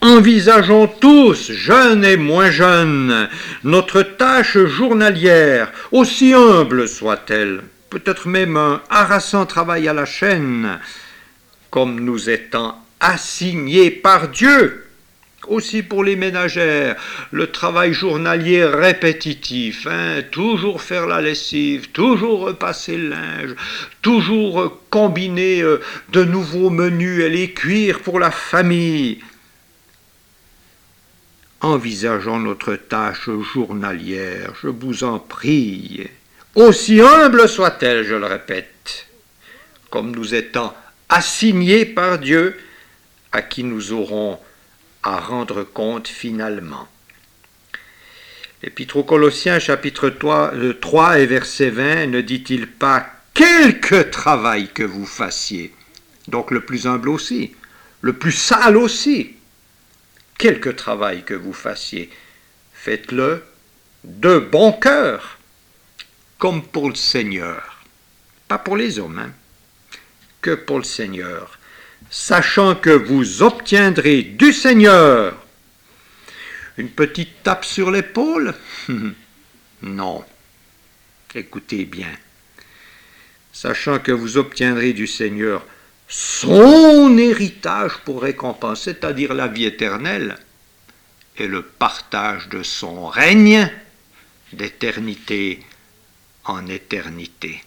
envisageons 0.00 0.86
tous, 0.86 1.52
jeunes 1.52 2.02
et 2.02 2.16
moins 2.16 2.50
jeunes, 2.50 3.28
notre 3.62 4.00
tâche 4.00 4.56
journalière, 4.64 5.70
aussi 5.92 6.32
humble 6.32 6.88
soit-elle, 6.88 7.60
peut-être 7.90 8.26
même 8.26 8.56
un 8.56 8.80
harassant 8.88 9.44
travail 9.44 9.86
à 9.86 9.92
la 9.92 10.06
chaîne, 10.06 10.78
comme 11.68 12.00
nous 12.00 12.30
étant 12.30 12.82
assignés 13.00 13.90
par 13.90 14.28
Dieu 14.28 14.87
aussi 15.48 15.82
pour 15.82 16.04
les 16.04 16.16
ménagères, 16.16 16.96
le 17.32 17.50
travail 17.50 17.92
journalier 17.92 18.64
répétitif, 18.64 19.86
hein, 19.86 20.22
toujours 20.30 20.82
faire 20.82 21.06
la 21.06 21.20
lessive, 21.20 21.90
toujours 21.90 22.40
repasser 22.40 22.96
le 22.96 23.08
linge, 23.10 23.54
toujours 24.02 24.80
combiner 24.90 25.62
euh, 25.62 25.80
de 26.10 26.24
nouveaux 26.24 26.70
menus 26.70 27.22
et 27.22 27.28
les 27.28 27.52
cuire 27.52 28.00
pour 28.00 28.18
la 28.18 28.30
famille. 28.30 29.20
Envisageons 31.60 32.38
notre 32.38 32.74
tâche 32.74 33.28
journalière, 33.52 34.52
je 34.62 34.68
vous 34.68 35.02
en 35.02 35.18
prie, 35.18 36.08
aussi 36.54 37.00
humble 37.00 37.48
soit-elle, 37.48 38.04
je 38.04 38.14
le 38.14 38.26
répète, 38.26 39.06
comme 39.90 40.12
nous 40.12 40.34
étant 40.34 40.74
assigné 41.08 41.84
par 41.84 42.18
Dieu, 42.18 42.56
à 43.32 43.42
qui 43.42 43.64
nous 43.64 43.92
aurons 43.92 44.38
à 45.02 45.20
rendre 45.20 45.62
compte 45.62 46.08
finalement. 46.08 46.88
L'Épître 48.62 48.96
aux 48.96 49.04
Colossiens 49.04 49.60
chapitre 49.60 50.10
3, 50.10 50.52
3 50.80 51.10
euh, 51.10 51.14
et 51.14 51.26
verset 51.26 51.70
20 51.70 52.06
ne 52.06 52.20
dit-il 52.20 52.66
pas 52.66 53.06
quelque 53.32 54.10
travail 54.10 54.68
que 54.72 54.82
vous 54.82 55.06
fassiez, 55.06 55.72
donc 56.26 56.50
le 56.50 56.64
plus 56.64 56.86
humble 56.86 57.08
aussi, 57.08 57.54
le 58.00 58.14
plus 58.14 58.32
sale 58.32 58.76
aussi, 58.76 59.36
quelque 60.38 60.70
travail 60.70 61.22
que 61.22 61.34
vous 61.34 61.52
fassiez, 61.52 62.10
faites-le 62.72 63.44
de 64.02 64.38
bon 64.38 64.72
cœur, 64.72 65.38
comme 66.38 66.62
pour 66.62 66.88
le 66.88 66.96
Seigneur, 66.96 67.84
pas 68.48 68.58
pour 68.58 68.76
les 68.76 68.98
hommes, 68.98 69.20
hein, 69.20 69.32
que 70.40 70.54
pour 70.54 70.78
le 70.78 70.84
Seigneur, 70.84 71.57
sachant 72.10 72.74
que 72.74 72.90
vous 72.90 73.42
obtiendrez 73.42 74.22
du 74.22 74.52
Seigneur 74.52 75.36
une 76.76 76.90
petite 76.90 77.42
tape 77.42 77.64
sur 77.64 77.90
l'épaule? 77.90 78.54
Non. 79.80 80.24
Écoutez 81.34 81.84
bien. 81.84 82.10
Sachant 83.52 84.00
que 84.00 84.10
vous 84.10 84.36
obtiendrez 84.36 84.92
du 84.92 85.06
Seigneur 85.06 85.64
son 86.08 87.16
héritage 87.18 87.92
pour 88.04 88.22
récompense, 88.22 88.82
c'est-à-dire 88.82 89.34
la 89.34 89.46
vie 89.46 89.66
éternelle, 89.66 90.36
et 91.36 91.46
le 91.46 91.62
partage 91.62 92.48
de 92.48 92.62
son 92.62 93.06
règne 93.06 93.70
d'éternité 94.52 95.62
en 96.44 96.66
éternité. 96.66 97.62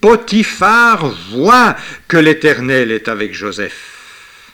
Potiphar 0.00 1.06
voit 1.32 1.76
que 2.06 2.16
l'Éternel 2.16 2.92
est 2.92 3.08
avec 3.08 3.34
Joseph. 3.34 4.52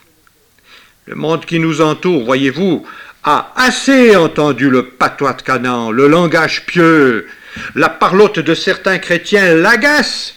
Le 1.07 1.15
monde 1.17 1.45
qui 1.45 1.59
nous 1.59 1.83
entoure, 1.83 2.25
voyez-vous, 2.25 2.87
a 3.25 3.53
assez 3.57 4.17
entendu 4.17 4.71
le 4.71 4.87
patois 4.87 5.35
de 5.35 5.43
Canaan, 5.43 5.91
le 5.91 6.09
langage 6.09 6.65
pieux, 6.65 7.27
la 7.75 7.91
parlotte 7.91 8.39
de 8.39 8.55
certains 8.55 8.99
chrétiens 8.99 9.55
l'agace. 9.55 10.35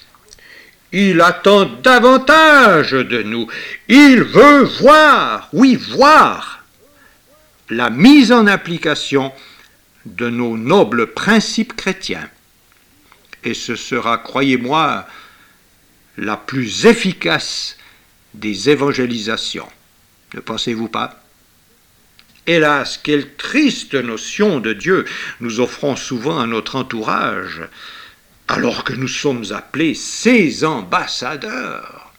Il 0.92 1.22
attend 1.22 1.66
davantage 1.66 2.92
de 2.92 3.24
nous. 3.24 3.48
Il 3.88 4.24
veut 4.24 4.64
voir, 4.64 5.50
oui, 5.54 5.76
voir 5.76 6.64
la 7.70 7.90
mise 7.90 8.32
en 8.32 8.48
application 8.48 9.32
de 10.06 10.30
nos 10.30 10.58
nobles 10.58 11.08
principes 11.08 11.76
chrétiens. 11.76 12.30
Et 13.44 13.54
ce 13.54 13.76
sera, 13.76 14.18
croyez-moi, 14.18 15.08
la 16.18 16.38
plus 16.38 16.86
efficace 16.86 17.78
des 18.34 18.70
évangélisations. 18.70 19.70
Ne 20.34 20.40
pensez-vous 20.40 20.90
pas? 20.90 21.22
Hélas, 22.46 22.98
quelle 23.02 23.36
triste 23.36 23.94
notion 23.94 24.60
de 24.60 24.74
Dieu 24.74 25.06
nous 25.42 25.60
offrons 25.60 25.96
souvent 25.96 26.40
à 26.40 26.48
notre 26.48 26.76
entourage, 26.78 27.62
alors 28.48 28.84
que 28.84 28.94
nous 28.94 29.10
sommes 29.10 29.46
appelés 29.52 29.94
ses 29.94 30.64
ambassadeurs. 30.64 32.14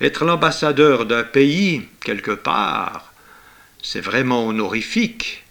Être 0.00 0.24
l'ambassadeur 0.24 1.06
d'un 1.06 1.22
pays, 1.22 1.86
quelque 2.00 2.30
part, 2.30 3.12
c'est 3.82 4.00
vraiment 4.00 4.46
honorifique, 4.46 5.43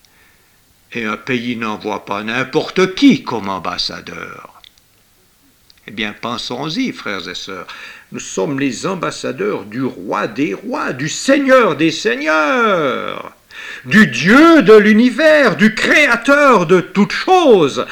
et 0.96 1.06
un 1.06 1.18
pays 1.18 1.56
n'envoie 1.56 2.06
pas 2.06 2.24
n'importe 2.24 2.96
qui 2.96 3.24
comme 3.24 3.50
ambassadeur. 3.50 4.62
Eh 5.88 5.92
bien, 5.92 6.14
pensons-y, 6.20 6.94
frères 6.94 7.28
et 7.28 7.36
sœurs. 7.36 7.68
Nous 8.12 8.20
sommes 8.20 8.60
les 8.60 8.86
ambassadeurs 8.86 9.66
du 9.66 9.84
roi 9.84 10.28
des 10.28 10.54
rois, 10.54 10.94
du 10.94 11.10
seigneur 11.10 11.76
des 11.76 11.92
seigneurs, 11.92 13.34
du 13.86 14.08
Dieu 14.08 14.62
de 14.62 14.74
l'univers, 14.74 15.58
du 15.58 15.76
créateur 15.76 16.68
de 16.68 16.80
toutes 16.80 17.12
choses. 17.12 17.86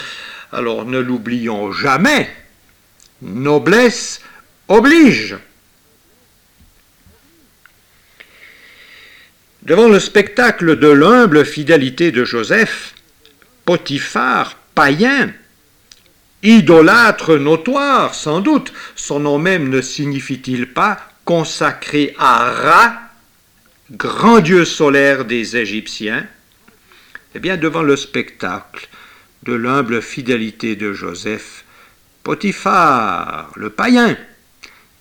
Alors 0.53 0.85
ne 0.85 0.99
l'oublions 0.99 1.71
jamais. 1.71 2.29
Noblesse 3.21 4.21
oblige. 4.67 5.37
Devant 9.63 9.89
le 9.89 9.99
spectacle 9.99 10.79
de 10.79 10.87
l'humble 10.87 11.45
fidélité 11.45 12.11
de 12.11 12.25
Joseph, 12.25 12.95
Potiphar, 13.63 14.57
païen, 14.73 15.31
idolâtre 16.41 17.37
notoire, 17.37 18.15
sans 18.15 18.41
doute, 18.41 18.73
son 18.95 19.19
nom 19.19 19.37
même 19.37 19.69
ne 19.69 19.81
signifie-t-il 19.81 20.73
pas 20.73 20.99
consacré 21.25 22.15
à 22.17 22.51
Ra, 22.51 23.01
grand 23.91 24.39
dieu 24.39 24.65
solaire 24.65 25.25
des 25.25 25.55
Égyptiens? 25.57 26.25
Eh 27.35 27.39
bien, 27.39 27.55
devant 27.55 27.83
le 27.83 27.95
spectacle 27.95 28.89
de 29.43 29.53
l'humble 29.53 30.01
fidélité 30.01 30.75
de 30.75 30.91
Joseph, 30.91 31.65
Potiphar, 32.23 33.51
le 33.55 33.69
païen, 33.69 34.17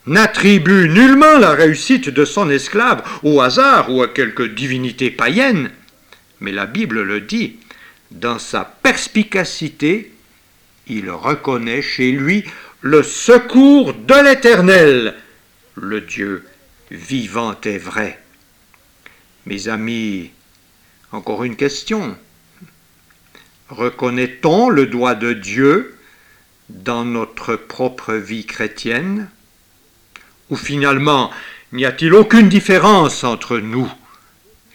n'attribue 0.06 0.88
nullement 0.88 1.38
la 1.38 1.52
réussite 1.52 2.08
de 2.08 2.24
son 2.24 2.50
esclave 2.50 3.02
au 3.22 3.40
hasard 3.40 3.92
ou 3.92 4.02
à 4.02 4.08
quelque 4.08 4.42
divinité 4.42 5.10
païenne, 5.10 5.70
mais 6.40 6.52
la 6.52 6.66
Bible 6.66 7.02
le 7.02 7.20
dit, 7.20 7.58
dans 8.10 8.38
sa 8.38 8.64
perspicacité, 8.64 10.12
il 10.86 11.10
reconnaît 11.10 11.82
chez 11.82 12.12
lui 12.12 12.44
le 12.80 13.02
secours 13.02 13.94
de 13.94 14.24
l'Éternel, 14.24 15.14
le 15.74 16.00
Dieu 16.00 16.44
vivant 16.90 17.54
et 17.64 17.78
vrai. 17.78 18.18
Mes 19.46 19.68
amis, 19.68 20.30
encore 21.12 21.44
une 21.44 21.56
question. 21.56 22.16
Reconnaît-on 23.68 24.68
le 24.68 24.86
doigt 24.86 25.14
de 25.14 25.32
Dieu 25.32 25.96
dans 26.68 27.04
notre 27.04 27.54
propre 27.54 28.14
vie 28.14 28.44
chrétienne? 28.44 29.28
Ou 30.50 30.56
finalement, 30.56 31.30
n'y 31.72 31.86
a-t-il 31.86 32.12
aucune 32.12 32.48
différence 32.48 33.22
entre 33.24 33.58
nous 33.58 33.90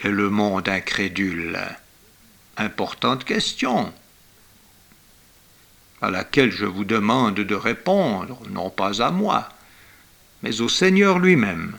et 0.04 0.10
le 0.10 0.30
monde 0.30 0.70
incrédule? 0.70 1.60
Importante 2.58 3.26
question 3.26 3.94
à 6.02 6.10
laquelle 6.10 6.52
je 6.52 6.66
vous 6.66 6.86
demande 6.86 7.36
de 7.36 7.56
répondre, 7.56 8.40
non 8.50 8.70
pas 8.70 9.02
à 9.02 9.12
moi, 9.12 9.50
mais 10.44 10.62
au 10.62 10.70
Seigneur 10.70 11.20
lui-même, 11.20 11.78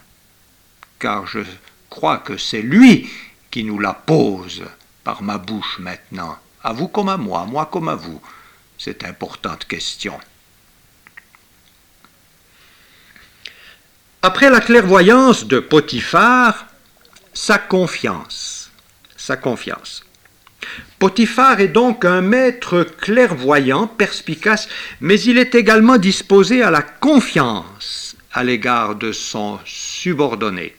car 0.98 1.26
je 1.26 1.40
crois 1.88 2.18
que 2.18 2.37
c'est 2.37 2.62
lui 2.62 3.09
qui 3.50 3.62
nous 3.64 3.78
la 3.78 3.94
pose 3.94 4.64
par 5.04 5.22
ma 5.22 5.38
bouche 5.38 5.78
maintenant, 5.78 6.37
à 6.62 6.72
vous 6.72 6.88
comme 6.88 7.09
à 7.09 7.16
moi, 7.16 7.46
moi 7.46 7.66
comme 7.66 7.88
à 7.88 7.94
vous, 7.94 8.20
cette 8.78 9.04
importante 9.04 9.64
question. 9.66 10.18
Après 14.26 14.50
la 14.50 14.60
clairvoyance 14.60 15.46
de 15.46 15.60
Potiphar, 15.60 16.66
sa 17.32 17.58
confiance, 17.58 18.72
sa 19.16 19.36
confiance. 19.36 20.02
Potiphar 20.98 21.60
est 21.60 21.68
donc 21.68 22.04
un 22.04 22.22
maître 22.22 22.82
clairvoyant, 22.82 23.86
perspicace, 23.86 24.68
mais 25.00 25.20
il 25.20 25.38
est 25.38 25.54
également 25.54 25.96
disposé 25.96 26.64
à 26.64 26.72
la 26.72 26.82
confiance 26.82 28.16
à 28.32 28.42
l'égard 28.42 28.96
de 28.96 29.12
son 29.12 29.60
subordonné. 29.64 30.74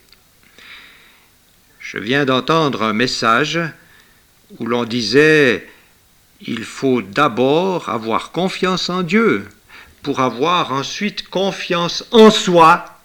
Je 1.79 1.99
viens 1.99 2.25
d'entendre 2.25 2.83
un 2.83 2.91
message 2.91 3.61
où 4.59 4.65
l'on 4.65 4.83
disait 4.83 5.65
il 6.41 6.65
faut 6.65 7.01
d'abord 7.01 7.87
avoir 7.87 8.33
confiance 8.33 8.89
en 8.89 9.03
Dieu 9.03 9.47
pour 10.03 10.19
avoir 10.19 10.73
ensuite 10.73 11.29
confiance 11.29 12.03
en 12.11 12.29
soi 12.29 12.96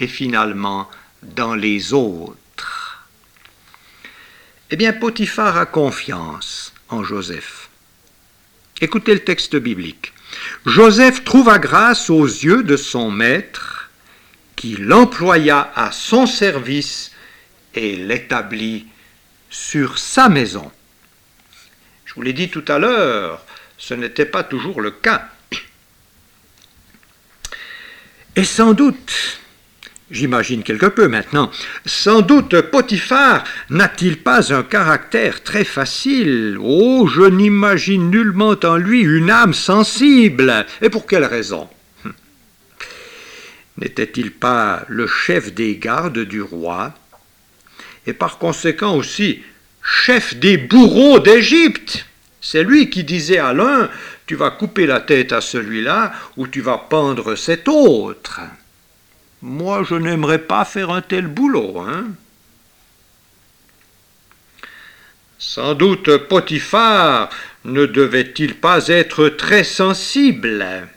et 0.00 0.06
finalement 0.06 0.88
dans 1.22 1.54
les 1.54 1.92
autres. 1.92 3.06
Eh 4.70 4.76
bien, 4.76 4.92
Potiphar 4.92 5.56
a 5.56 5.66
confiance 5.66 6.72
en 6.88 7.02
Joseph. 7.02 7.68
Écoutez 8.80 9.14
le 9.14 9.24
texte 9.24 9.56
biblique. 9.56 10.12
Joseph 10.66 11.24
trouva 11.24 11.58
grâce 11.58 12.10
aux 12.10 12.26
yeux 12.26 12.62
de 12.62 12.76
son 12.76 13.10
maître, 13.10 13.90
qui 14.56 14.76
l'employa 14.76 15.72
à 15.74 15.90
son 15.90 16.26
service 16.26 17.12
et 17.74 17.96
l'établit 17.96 18.86
sur 19.50 19.98
sa 19.98 20.28
maison. 20.28 20.70
Je 22.04 22.14
vous 22.14 22.22
l'ai 22.22 22.32
dit 22.32 22.50
tout 22.50 22.64
à 22.68 22.78
l'heure, 22.78 23.44
ce 23.78 23.94
n'était 23.94 24.26
pas 24.26 24.42
toujours 24.42 24.80
le 24.80 24.90
cas. 24.90 25.28
Et 28.36 28.44
sans 28.44 28.72
doute, 28.72 29.40
J'imagine 30.10 30.62
quelque 30.62 30.86
peu 30.86 31.06
maintenant. 31.06 31.50
Sans 31.84 32.22
doute 32.22 32.62
Potiphar 32.62 33.44
n'a-t-il 33.68 34.18
pas 34.22 34.54
un 34.54 34.62
caractère 34.62 35.42
très 35.42 35.64
facile 35.64 36.56
Oh, 36.60 37.06
je 37.06 37.22
n'imagine 37.22 38.10
nullement 38.10 38.56
en 38.64 38.76
lui 38.76 39.02
une 39.02 39.30
âme 39.30 39.52
sensible. 39.52 40.64
Et 40.80 40.88
pour 40.88 41.06
quelle 41.06 41.26
raison? 41.26 41.68
Hum. 42.06 42.14
N'était-il 43.76 44.30
pas 44.30 44.84
le 44.88 45.06
chef 45.06 45.52
des 45.52 45.76
gardes 45.76 46.20
du 46.20 46.40
roi? 46.40 46.94
Et 48.06 48.14
par 48.14 48.38
conséquent 48.38 48.96
aussi 48.96 49.42
chef 49.82 50.34
des 50.36 50.56
bourreaux 50.56 51.18
d'Égypte 51.18 52.06
C'est 52.40 52.62
lui 52.62 52.88
qui 52.88 53.04
disait 53.04 53.38
à 53.38 53.52
l'un, 53.52 53.90
tu 54.26 54.36
vas 54.36 54.50
couper 54.50 54.86
la 54.86 55.00
tête 55.00 55.32
à 55.32 55.42
celui-là 55.42 56.12
ou 56.38 56.46
tu 56.46 56.62
vas 56.62 56.78
pendre 56.78 57.34
cet 57.34 57.68
autre. 57.68 58.40
Moi, 59.42 59.84
je 59.88 59.94
n'aimerais 59.94 60.40
pas 60.40 60.64
faire 60.64 60.90
un 60.90 61.02
tel 61.02 61.26
boulot, 61.26 61.78
hein 61.80 62.08
Sans 65.38 65.74
doute 65.74 66.16
Potiphar 66.28 67.30
ne 67.64 67.86
devait-il 67.86 68.56
pas 68.56 68.88
être 68.88 69.28
très 69.28 69.62
sensible 69.62 70.88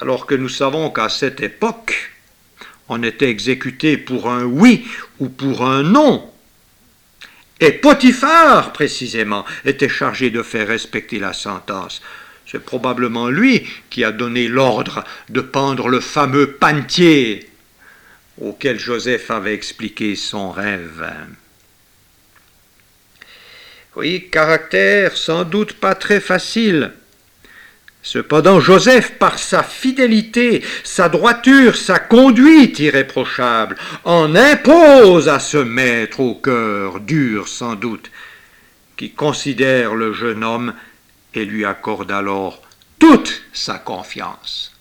alors 0.00 0.26
que 0.26 0.34
nous 0.34 0.48
savons 0.48 0.90
qu'à 0.90 1.08
cette 1.08 1.40
époque, 1.40 2.12
on 2.88 3.02
était 3.02 3.28
exécuté 3.28 3.98
pour 3.98 4.30
un 4.30 4.44
oui 4.44 4.86
ou 5.18 5.28
pour 5.28 5.66
un 5.66 5.82
non. 5.82 6.32
Et 7.60 7.72
Potiphar, 7.72 8.72
précisément, 8.72 9.44
était 9.66 9.90
chargé 9.90 10.30
de 10.30 10.42
faire 10.42 10.66
respecter 10.66 11.18
la 11.18 11.34
sentence. 11.34 12.00
C'est 12.50 12.64
probablement 12.64 13.28
lui 13.28 13.64
qui 13.90 14.02
a 14.02 14.10
donné 14.10 14.48
l'ordre 14.48 15.04
de 15.28 15.40
pendre 15.40 15.88
le 15.88 16.00
fameux 16.00 16.52
pantier 16.52 17.48
auquel 18.40 18.78
Joseph 18.78 19.30
avait 19.30 19.54
expliqué 19.54 20.16
son 20.16 20.50
rêve. 20.50 21.08
Oui, 23.94 24.28
caractère 24.32 25.16
sans 25.16 25.44
doute 25.44 25.74
pas 25.74 25.94
très 25.94 26.20
facile. 26.20 26.92
Cependant, 28.02 28.58
Joseph, 28.58 29.12
par 29.18 29.38
sa 29.38 29.62
fidélité, 29.62 30.64
sa 30.82 31.08
droiture, 31.08 31.76
sa 31.76 31.98
conduite 31.98 32.80
irréprochable, 32.80 33.76
en 34.04 34.34
impose 34.34 35.28
à 35.28 35.38
ce 35.38 35.58
maître 35.58 36.18
au 36.18 36.34
cœur 36.34 36.98
dur 37.00 37.46
sans 37.46 37.74
doute, 37.74 38.10
qui 38.96 39.10
considère 39.10 39.94
le 39.94 40.12
jeune 40.12 40.42
homme 40.42 40.72
et 41.34 41.44
lui 41.44 41.64
accorde 41.64 42.10
alors 42.10 42.62
toute 42.98 43.42
sa 43.52 43.78
confiance. 43.78 44.72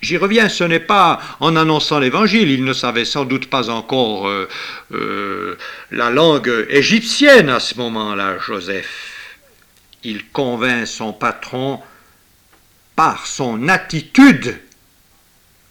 J'y 0.00 0.16
reviens, 0.16 0.48
ce 0.48 0.62
n'est 0.62 0.78
pas 0.78 1.20
en 1.40 1.56
annonçant 1.56 1.98
l'Évangile, 1.98 2.50
il 2.50 2.64
ne 2.64 2.72
savait 2.72 3.04
sans 3.04 3.24
doute 3.24 3.50
pas 3.50 3.68
encore 3.68 4.28
euh, 4.28 4.48
euh, 4.92 5.58
la 5.90 6.10
langue 6.10 6.66
égyptienne 6.68 7.48
à 7.48 7.58
ce 7.58 7.76
moment-là, 7.78 8.38
Joseph. 8.38 9.36
Il 10.04 10.28
convainc 10.28 10.86
son 10.86 11.12
patron 11.12 11.80
par 12.94 13.26
son 13.26 13.68
attitude, 13.68 14.60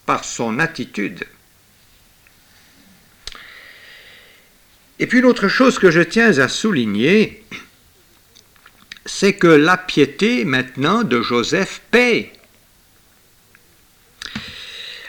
par 0.06 0.26
son 0.26 0.60
attitude. 0.60 1.26
Et 5.00 5.08
puis 5.08 5.22
l'autre 5.22 5.48
chose 5.48 5.80
que 5.80 5.91
je 5.91 6.02
tiens 6.02 6.38
à 6.39 6.50
souligner, 6.50 7.46
c'est 9.08 9.34
que 9.34 9.48
la 9.48 9.78
piété 9.78 10.46
maintenant 10.46 11.04
de 11.04 11.22
Joseph 11.22 11.82
paie. 11.89 12.32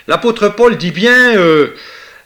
L'apôtre 0.06 0.48
Paul 0.48 0.78
dit 0.78 0.92
bien 0.92 1.37
euh, 1.37 1.74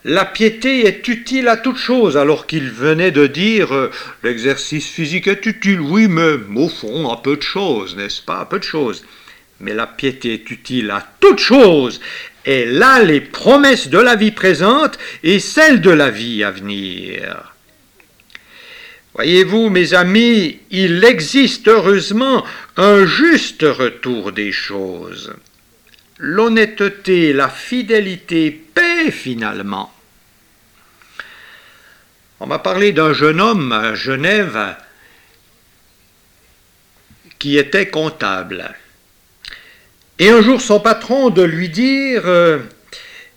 la 0.05 0.25
piété 0.25 0.87
est 0.87 1.09
utile 1.09 1.49
à 1.49 1.57
toute 1.57 1.79
chose, 1.79 2.17
alors 2.17 2.47
qu'il 2.47 2.71
venait 2.71 3.11
de 3.11 3.27
dire 3.27 3.73
euh, 3.75 3.91
l'exercice 4.23 4.87
physique 4.87 5.27
est 5.27 5.47
utile, 5.47 5.81
oui, 5.81 6.07
mais 6.09 6.39
au 6.55 6.69
fond, 6.69 7.11
à 7.11 7.21
peu 7.23 7.37
de 7.37 7.43
choses, 7.43 7.97
n'est-ce 7.97 8.23
pas, 8.23 8.41
à 8.41 8.45
peu 8.45 8.59
de 8.59 8.65
choses. 8.65 9.05
Mais 9.61 9.75
la 9.75 9.87
piété 9.87 10.35
est 10.35 10.51
utile 10.51 10.91
à 10.91 11.07
toute 11.21 11.39
chose, 11.39 12.01
et 12.45 12.67
là 12.67 13.03
les 13.03 13.21
promesses 13.21 13.89
de 13.89 13.99
la 13.99 14.17
vie 14.17 14.33
présente 14.33 14.99
et 15.23 15.39
celles 15.39 15.81
de 15.81 15.91
la 15.91 16.11
vie 16.11 16.45
à 16.45 16.51
venir. 16.51 17.52
Voyez-vous, 19.15 19.69
mes 19.69 19.95
amis, 19.95 20.61
il 20.71 21.05
existe 21.05 21.69
heureusement 21.69 22.45
un 22.77 23.05
juste 23.05 23.63
retour 23.63 24.33
des 24.33 24.53
choses 24.53 25.35
l'honnêteté, 26.23 27.33
la 27.33 27.49
fidélité 27.49 28.53
paient 28.53 29.11
finalement. 29.11 29.93
On 32.39 32.47
m'a 32.47 32.61
parlé 32.61 32.93
d'un 32.93 33.13
jeune 33.13 33.41
homme 33.41 33.73
à 33.73 33.95
Genève 33.97 34.77
qui 37.41 37.59
était 37.59 37.89
comptable. 37.89 38.73
Et 40.21 40.31
un 40.31 40.43
jour 40.43 40.61
son 40.61 40.79
patron 40.79 41.31
de 41.31 41.43
lui 41.43 41.69
dire 41.69 42.23
euh, 42.25 42.61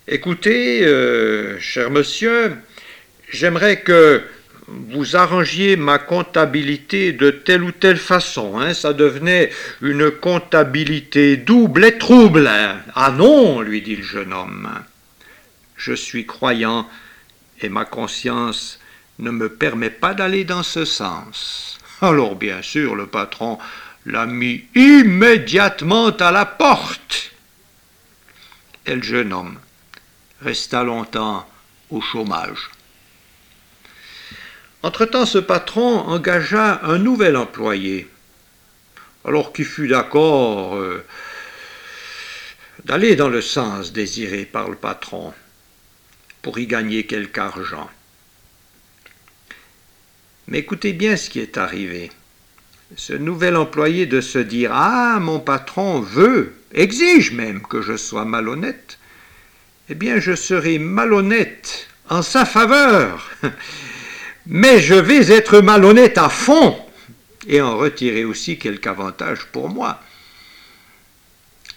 Écoutez, 0.08 0.86
euh, 0.86 1.60
cher 1.60 1.90
monsieur, 1.90 2.56
j'aimerais 3.32 3.82
que 3.82 4.22
vous 4.68 5.16
arrangiez 5.16 5.76
ma 5.76 6.00
comptabilité 6.00 7.12
de 7.14 7.30
telle 7.30 7.64
ou 7.64 7.72
telle 7.72 7.98
façon. 7.98 8.60
Hein, 8.60 8.74
ça 8.74 8.94
devenait 8.94 9.52
une 9.82 10.10
comptabilité 10.10 11.38
double 11.38 11.86
et 11.86 11.98
trouble. 11.98 12.50
Ah 12.96 13.12
non, 13.12 13.62
lui 13.62 13.82
dit 13.82 13.96
le 13.96 14.04
jeune 14.04 14.34
homme. 14.34 14.70
Je 15.76 15.94
suis 15.94 16.26
croyant 16.26 16.90
et 17.62 17.70
ma 17.70 17.86
conscience 17.86 18.80
ne 19.20 19.30
me 19.30 19.50
permet 19.50 19.92
pas 19.92 20.14
d'aller 20.14 20.44
dans 20.44 20.64
ce 20.64 20.84
sens. 20.84 21.78
Alors 22.02 22.36
bien 22.36 22.62
sûr, 22.62 22.96
le 22.96 23.08
patron 23.08 23.60
l'a 24.06 24.26
mis 24.26 24.66
immédiatement 24.76 26.10
à 26.10 26.32
la 26.32 26.46
porte. 26.46 27.32
Et 28.86 28.96
le 28.96 29.04
jeune 29.04 29.34
homme 29.34 29.60
resta 30.42 30.84
longtemps 30.84 31.48
au 31.90 32.02
chômage. 32.02 32.70
Entre-temps, 34.86 35.26
ce 35.26 35.40
patron 35.40 35.98
engagea 36.02 36.80
un 36.84 37.00
nouvel 37.00 37.38
employé, 37.38 38.08
alors 39.28 39.52
qu'il 39.52 39.66
fut 39.66 39.88
d'accord 39.88 40.76
euh, 40.76 41.04
d'aller 42.84 43.16
dans 43.16 43.30
le 43.30 43.42
sens 43.42 43.94
désiré 43.94 44.46
par 44.46 44.70
le 44.70 44.76
patron 44.76 45.34
pour 46.44 46.60
y 46.60 46.68
gagner 46.68 47.08
quelque 47.08 47.40
argent. 47.40 47.90
Mais 50.48 50.60
écoutez 50.60 50.94
bien 50.94 51.18
ce 51.18 51.32
qui 51.32 51.40
est 51.40 51.58
arrivé. 51.58 52.12
Ce 52.96 53.14
nouvel 53.14 53.56
employé 53.56 54.06
de 54.06 54.22
se 54.22 54.38
dire 54.38 54.70
Ah, 54.72 55.18
mon 55.20 55.40
patron 55.40 56.00
veut, 56.00 56.54
exige 56.72 57.32
même 57.32 57.64
que 57.64 57.82
je 57.82 57.98
sois 57.98 58.26
malhonnête, 58.26 59.00
eh 59.90 59.96
bien 59.96 60.20
je 60.20 60.36
serai 60.36 60.78
malhonnête 60.78 61.88
en 62.08 62.22
sa 62.22 62.46
faveur 62.46 63.32
mais 64.48 64.80
je 64.80 64.96
vais 64.96 65.32
être 65.32 65.60
malhonnête 65.60 66.18
à 66.18 66.30
fond 66.30 66.78
et 67.48 67.62
en 67.62 67.78
retirer 67.78 68.26
aussi 68.26 68.58
quelque 68.58 68.88
avantage 68.88 69.46
pour 69.52 69.70
moi. 69.70 70.00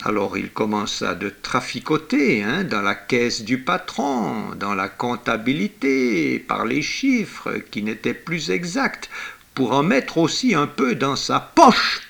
Alors 0.05 0.39
il 0.39 0.51
commença 0.51 1.15
de 1.15 1.29
traficoter 1.43 2.45
hein, 2.45 2.63
dans 2.65 2.83
la 2.83 2.95
caisse 2.95 3.43
du 3.43 3.59
patron, 3.59 4.55
dans 4.55 4.75
la 4.75 4.89
comptabilité, 4.89 6.39
par 6.39 6.65
les 6.65 6.83
chiffres 6.83 7.57
qui 7.71 7.83
n'étaient 7.83 8.15
plus 8.15 8.51
exacts, 8.51 9.11
pour 9.55 9.73
en 9.73 9.83
mettre 9.83 10.19
aussi 10.19 10.55
un 10.55 10.69
peu 10.69 10.95
dans 10.95 11.17
sa 11.17 11.41
poche, 11.41 12.03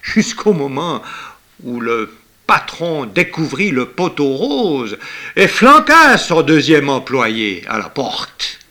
jusqu'au 0.00 0.54
moment 0.54 1.02
où 1.62 1.78
le 1.78 2.10
patron 2.46 3.04
découvrit 3.04 3.70
le 3.70 3.86
poteau 3.86 4.28
rose 4.28 4.96
et 5.34 5.48
flanqua 5.48 6.16
son 6.16 6.40
deuxième 6.40 6.88
employé 6.88 7.64
à 7.68 7.78
la 7.78 7.90
porte. 7.90 8.65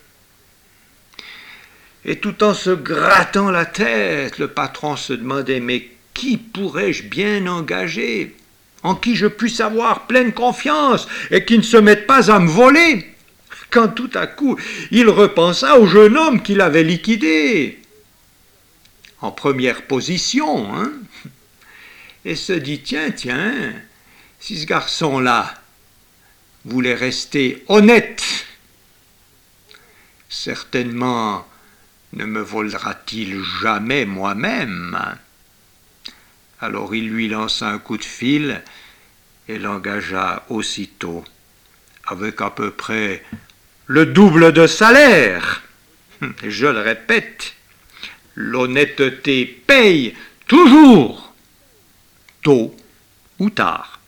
Et 2.05 2.17
tout 2.17 2.43
en 2.43 2.53
se 2.53 2.69
grattant 2.69 3.49
la 3.49 3.65
tête, 3.65 4.37
le 4.37 4.47
patron 4.47 4.95
se 4.95 5.13
demandait 5.13 5.59
Mais 5.59 5.89
qui 6.13 6.37
pourrais-je 6.37 7.03
bien 7.03 7.47
engager 7.47 8.35
En 8.83 8.93
qui 8.95 9.15
je 9.15 9.25
puisse 9.25 9.59
avoir 9.59 10.05
pleine 10.05 10.31
confiance 10.31 11.07
et 11.31 11.43
qui 11.45 11.57
ne 11.57 11.63
se 11.63 11.77
mette 11.77 12.05
pas 12.05 12.31
à 12.31 12.39
me 12.39 12.47
voler? 12.47 13.11
Quand 13.71 13.87
tout 13.87 14.11
à 14.13 14.27
coup 14.27 14.57
il 14.91 15.09
repensa 15.09 15.79
au 15.79 15.87
jeune 15.87 16.15
homme 16.15 16.43
qu'il 16.43 16.61
avait 16.61 16.83
liquidé, 16.83 17.79
en 19.21 19.31
première 19.31 19.81
position, 19.81 20.73
hein. 20.75 20.91
Et 22.23 22.35
se 22.35 22.53
dit 22.53 22.79
Tiens, 22.81 23.11
tiens, 23.11 23.73
si 24.39 24.59
ce 24.59 24.65
garçon-là 24.65 25.53
voulait 26.65 26.95
rester 26.95 27.63
honnête, 27.67 28.23
certainement 30.29 31.45
ne 32.15 32.25
me 32.25 32.41
volera-t-il 32.41 33.41
jamais 33.61 34.05
moi-même? 34.05 34.97
Alors 36.61 36.95
il 36.95 37.09
lui 37.09 37.27
lança 37.27 37.67
un 37.67 37.77
coup 37.77 37.97
de 37.97 38.03
fil 38.03 38.61
et 39.47 39.59
l'engagea 39.59 40.45
aussitôt, 40.49 41.23
avec 42.07 42.41
à 42.41 42.49
peu 42.49 42.71
près 42.71 43.23
le 43.85 44.05
double 44.05 44.53
de 44.53 44.65
salaire. 44.65 45.63
Je 46.43 46.65
le 46.65 46.79
répète, 46.79 47.53
l'honnêteté 48.33 49.45
paye 49.45 50.15
toujours, 50.47 51.33
tôt 52.41 52.75
ou 53.39 53.49
tard. 53.49 53.99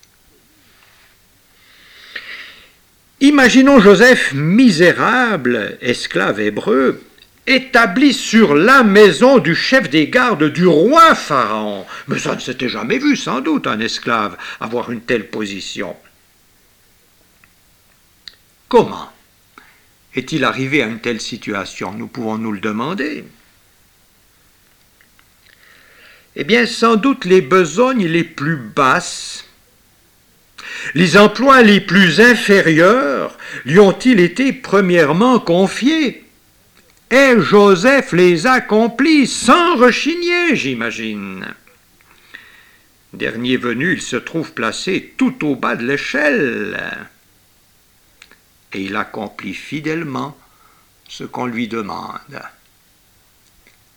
Imaginons 3.20 3.80
Joseph 3.80 4.32
misérable, 4.32 5.76
esclave 5.80 6.40
hébreu, 6.40 7.02
établi 7.48 8.12
sur 8.12 8.54
la 8.54 8.84
maison 8.84 9.38
du 9.38 9.54
chef 9.54 9.88
des 9.88 10.08
gardes 10.08 10.52
du 10.52 10.66
roi 10.66 11.14
Pharaon. 11.14 11.86
Mais 12.06 12.18
ça 12.18 12.34
ne 12.34 12.40
s'était 12.40 12.68
jamais 12.68 12.98
vu, 12.98 13.16
sans 13.16 13.40
doute, 13.40 13.66
un 13.66 13.80
esclave 13.80 14.36
avoir 14.60 14.90
une 14.90 15.00
telle 15.00 15.28
position. 15.28 15.96
Comment 18.68 19.10
est-il 20.14 20.44
arrivé 20.44 20.82
à 20.82 20.86
une 20.86 21.00
telle 21.00 21.20
situation? 21.20 21.92
Nous 21.92 22.06
pouvons 22.08 22.36
nous 22.36 22.52
le 22.52 22.60
demander. 22.60 23.24
Eh 26.36 26.44
bien, 26.44 26.66
sans 26.66 26.96
doute 26.96 27.24
les 27.24 27.40
besognes 27.40 28.06
les 28.06 28.24
plus 28.24 28.56
basses, 28.56 29.46
les 30.94 31.16
emplois 31.16 31.62
les 31.62 31.80
plus 31.80 32.20
inférieurs 32.20 33.36
lui 33.64 33.78
ont-ils 33.78 34.20
été 34.20 34.52
premièrement 34.52 35.40
confiés 35.40 36.27
Et 37.10 37.40
Joseph 37.40 38.12
les 38.12 38.46
accomplit 38.46 39.26
sans 39.26 39.76
rechigner, 39.76 40.54
j'imagine. 40.54 41.54
Dernier 43.14 43.56
venu, 43.56 43.94
il 43.94 44.02
se 44.02 44.16
trouve 44.16 44.52
placé 44.52 45.14
tout 45.16 45.46
au 45.46 45.56
bas 45.56 45.74
de 45.74 45.86
l'échelle. 45.86 47.08
Et 48.74 48.82
il 48.82 48.96
accomplit 48.96 49.54
fidèlement 49.54 50.36
ce 51.08 51.24
qu'on 51.24 51.46
lui 51.46 51.68
demande. 51.68 52.42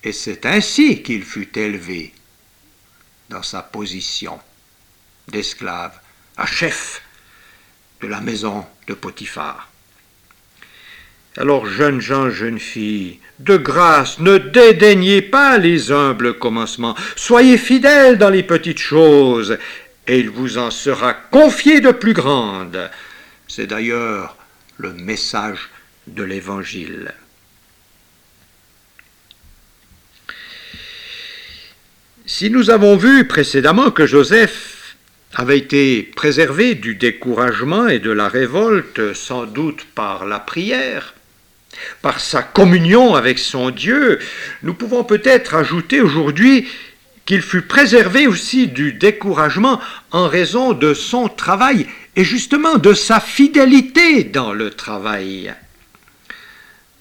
Et 0.03 0.13
c'est 0.13 0.45
ainsi 0.45 1.03
qu'il 1.03 1.23
fut 1.23 1.57
élevé 1.59 2.13
dans 3.29 3.43
sa 3.43 3.61
position 3.61 4.39
d'esclave, 5.27 5.99
à 6.37 6.45
chef 6.45 7.01
de 8.01 8.07
la 8.07 8.21
maison 8.21 8.65
de 8.87 8.93
Potiphar. 8.93 9.70
Alors, 11.37 11.65
jeunes 11.65 12.01
gens, 12.01 12.29
jeunes 12.29 12.59
filles, 12.59 13.19
de 13.39 13.55
grâce, 13.55 14.19
ne 14.19 14.37
dédaignez 14.37 15.21
pas 15.21 15.57
les 15.57 15.91
humbles 15.91 16.37
commencements, 16.37 16.95
soyez 17.15 17.57
fidèles 17.57 18.17
dans 18.17 18.29
les 18.29 18.43
petites 18.43 18.79
choses, 18.79 19.57
et 20.07 20.19
il 20.19 20.29
vous 20.29 20.57
en 20.57 20.71
sera 20.71 21.13
confié 21.13 21.79
de 21.79 21.91
plus 21.91 22.13
grandes. 22.13 22.89
C'est 23.47 23.67
d'ailleurs 23.67 24.35
le 24.77 24.93
message 24.93 25.69
de 26.07 26.23
l'Évangile. 26.23 27.13
Si 32.25 32.49
nous 32.49 32.69
avons 32.69 32.97
vu 32.97 33.25
précédemment 33.25 33.91
que 33.91 34.05
Joseph 34.05 34.95
avait 35.33 35.57
été 35.57 36.03
préservé 36.03 36.75
du 36.75 36.95
découragement 36.95 37.87
et 37.87 37.99
de 37.99 38.11
la 38.11 38.27
révolte, 38.27 39.13
sans 39.13 39.45
doute 39.45 39.85
par 39.95 40.25
la 40.25 40.39
prière, 40.39 41.13
par 42.01 42.19
sa 42.19 42.43
communion 42.43 43.15
avec 43.15 43.39
son 43.39 43.69
Dieu, 43.69 44.19
nous 44.63 44.73
pouvons 44.73 45.03
peut-être 45.03 45.55
ajouter 45.55 46.01
aujourd'hui 46.01 46.67
qu'il 47.25 47.41
fut 47.41 47.61
préservé 47.61 48.27
aussi 48.27 48.67
du 48.67 48.93
découragement 48.93 49.79
en 50.11 50.27
raison 50.27 50.73
de 50.73 50.93
son 50.93 51.27
travail 51.27 51.87
et 52.15 52.23
justement 52.23 52.77
de 52.77 52.93
sa 52.93 53.19
fidélité 53.19 54.23
dans 54.23 54.53
le 54.53 54.71
travail. 54.71 55.53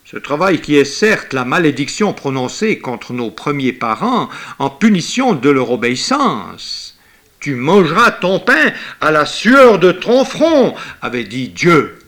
Ce 0.04 0.16
travail 0.16 0.60
qui 0.60 0.76
est 0.76 0.84
certes 0.84 1.32
la 1.32 1.44
malédiction 1.44 2.12
prononcée 2.12 2.78
contre 2.78 3.12
nos 3.12 3.30
premiers 3.30 3.72
parents 3.72 4.28
en 4.58 4.68
punition 4.68 5.34
de 5.34 5.50
leur 5.50 5.70
obéissance. 5.70 6.98
Tu 7.38 7.54
mangeras 7.54 8.10
ton 8.10 8.40
pain 8.40 8.72
à 9.00 9.10
la 9.10 9.24
sueur 9.24 9.78
de 9.78 9.92
ton 9.92 10.24
front, 10.24 10.74
avait 11.00 11.24
dit 11.24 11.48
Dieu 11.48 11.98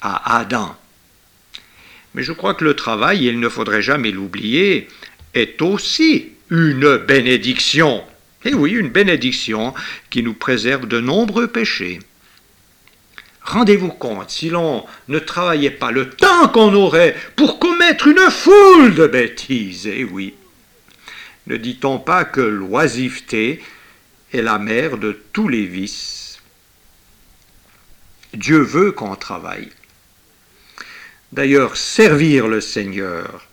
à 0.00 0.38
Adam. 0.38 0.76
Mais 2.14 2.22
je 2.22 2.32
crois 2.32 2.54
que 2.54 2.64
le 2.64 2.74
travail, 2.74 3.26
il 3.26 3.40
ne 3.40 3.48
faudrait 3.48 3.82
jamais 3.82 4.10
l'oublier, 4.10 4.88
est 5.34 5.60
aussi 5.62 6.30
une 6.50 6.96
bénédiction. 6.96 8.02
Et 8.44 8.54
oui, 8.54 8.72
une 8.72 8.88
bénédiction 8.88 9.74
qui 10.10 10.22
nous 10.22 10.34
préserve 10.34 10.86
de 10.86 11.00
nombreux 11.00 11.48
péchés. 11.48 11.98
Rendez-vous 13.42 13.88
compte, 13.88 14.30
si 14.30 14.50
l'on 14.50 14.84
ne 15.08 15.18
travaillait 15.18 15.70
pas 15.70 15.90
le 15.90 16.10
temps 16.10 16.48
qu'on 16.48 16.74
aurait 16.74 17.16
pour 17.34 17.58
commettre 17.58 18.06
une 18.06 18.30
foule 18.30 18.94
de 18.94 19.06
bêtises, 19.06 19.86
eh 19.86 20.04
oui. 20.04 20.34
Ne 21.46 21.56
dit-on 21.56 21.98
pas 21.98 22.24
que 22.24 22.42
l'oisiveté 22.42 23.62
est 24.34 24.42
la 24.42 24.58
mère 24.58 24.98
de 24.98 25.18
tous 25.32 25.48
les 25.48 25.64
vices? 25.64 26.40
Dieu 28.34 28.58
veut 28.58 28.92
qu'on 28.92 29.16
travaille. 29.16 29.70
D'ailleurs, 31.32 31.76
servir 31.76 32.48
le 32.48 32.60
Seigneur, 32.60 33.46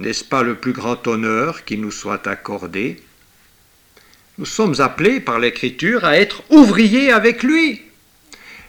n'est-ce 0.00 0.24
pas 0.24 0.42
le 0.42 0.54
plus 0.54 0.72
grand 0.72 1.06
honneur 1.06 1.64
qui 1.64 1.76
nous 1.76 1.90
soit 1.90 2.26
accordé? 2.26 3.02
Nous 4.38 4.46
sommes 4.46 4.80
appelés 4.80 5.18
par 5.18 5.40
l'Écriture 5.40 6.04
à 6.04 6.16
être 6.16 6.42
ouvriers 6.50 7.10
avec 7.10 7.42
lui. 7.42 7.82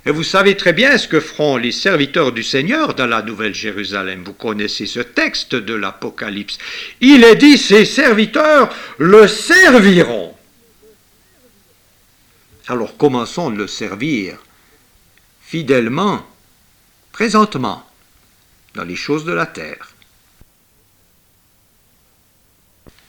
Et 0.06 0.12
vous 0.12 0.24
savez 0.24 0.58
très 0.58 0.74
bien 0.74 0.98
ce 0.98 1.08
que 1.08 1.20
feront 1.20 1.58
les 1.58 1.72
serviteurs 1.72 2.32
du 2.32 2.42
Seigneur 2.42 2.96
dans 2.96 3.06
la 3.06 3.22
Nouvelle 3.22 3.54
Jérusalem. 3.54 4.24
Vous 4.24 4.34
connaissez 4.34 4.88
ce 4.88 5.02
texte 5.02 5.54
de 5.54 5.74
l'Apocalypse. 5.74 6.58
Il 7.02 7.24
est 7.24 7.36
dit, 7.36 7.58
ses 7.58 7.86
serviteurs 7.86 8.74
le 8.98 9.28
serviront. 9.28 10.34
Alors 12.68 12.98
commençons 12.98 13.52
de 13.52 13.58
le 13.58 13.68
servir 13.68 14.38
fidèlement, 15.42 16.26
présentement, 17.12 17.89
les 18.84 18.96
choses 18.96 19.26
de 19.26 19.34
la 19.34 19.46
terre. 19.46 19.90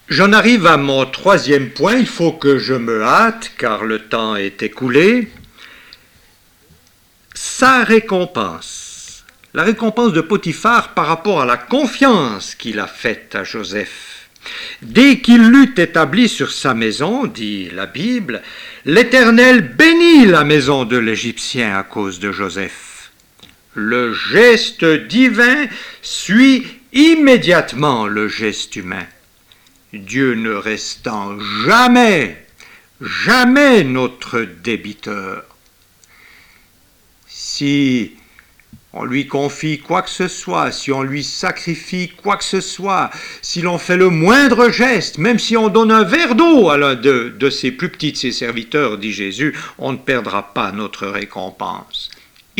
J'en 0.09 0.33
arrive 0.33 0.67
à 0.67 0.77
mon 0.77 1.05
troisième 1.05 1.69
point, 1.69 1.95
il 1.95 2.07
faut 2.07 2.33
que 2.33 2.57
je 2.57 2.73
me 2.73 3.01
hâte 3.03 3.51
car 3.57 3.85
le 3.85 3.99
temps 3.99 4.35
est 4.35 4.61
écoulé 4.61 5.29
sa 7.33 7.83
récompense. 7.83 9.23
La 9.53 9.63
récompense 9.63 10.13
de 10.13 10.21
Potiphar 10.21 10.93
par 10.93 11.07
rapport 11.07 11.41
à 11.41 11.45
la 11.45 11.57
confiance 11.57 12.55
qu'il 12.55 12.79
a 12.79 12.87
faite 12.87 13.35
à 13.35 13.43
Joseph. 13.43 14.29
Dès 14.81 15.19
qu'il 15.19 15.49
l'eut 15.49 15.73
établi 15.77 16.29
sur 16.29 16.51
sa 16.51 16.73
maison, 16.73 17.25
dit 17.25 17.69
la 17.71 17.85
Bible, 17.85 18.41
l'Éternel 18.85 19.75
bénit 19.75 20.25
la 20.25 20.43
maison 20.43 20.85
de 20.85 20.97
l'Égyptien 20.97 21.77
à 21.77 21.83
cause 21.83 22.19
de 22.19 22.31
Joseph. 22.31 22.90
Le 23.73 24.13
geste 24.13 24.83
divin 24.83 25.67
suit 26.01 26.67
immédiatement 26.93 28.07
le 28.07 28.27
geste 28.27 28.75
humain. 28.75 29.07
Dieu 29.93 30.35
ne 30.35 30.51
restant 30.51 31.39
jamais, 31.65 32.45
jamais 33.01 33.83
notre 33.83 34.41
débiteur 34.41 35.43
si 37.61 38.11
on 38.93 39.03
lui 39.05 39.25
confie 39.25 39.79
quoi 39.79 40.01
que 40.01 40.09
ce 40.09 40.27
soit, 40.27 40.71
si 40.71 40.91
on 40.91 41.01
lui 41.01 41.23
sacrifie 41.23 42.09
quoi 42.21 42.37
que 42.37 42.43
ce 42.43 42.61
soit, 42.61 43.09
si 43.41 43.61
l'on 43.61 43.77
fait 43.77 43.97
le 43.97 44.09
moindre 44.09 44.69
geste, 44.69 45.17
même 45.17 45.39
si 45.39 45.57
on 45.57 45.69
donne 45.69 45.91
un 45.91 46.03
verre 46.03 46.35
d'eau 46.35 46.69
à 46.69 46.77
l'un 46.77 46.95
de, 46.95 47.49
ses 47.49 47.71
plus 47.71 47.89
petits 47.89 48.11
de 48.11 48.17
ses 48.17 48.31
serviteurs, 48.31 48.97
dit 48.97 49.13
Jésus, 49.13 49.57
on 49.77 49.93
ne 49.93 49.97
perdra 49.97 50.53
pas 50.53 50.71
notre 50.71 51.07
récompense. 51.07 52.10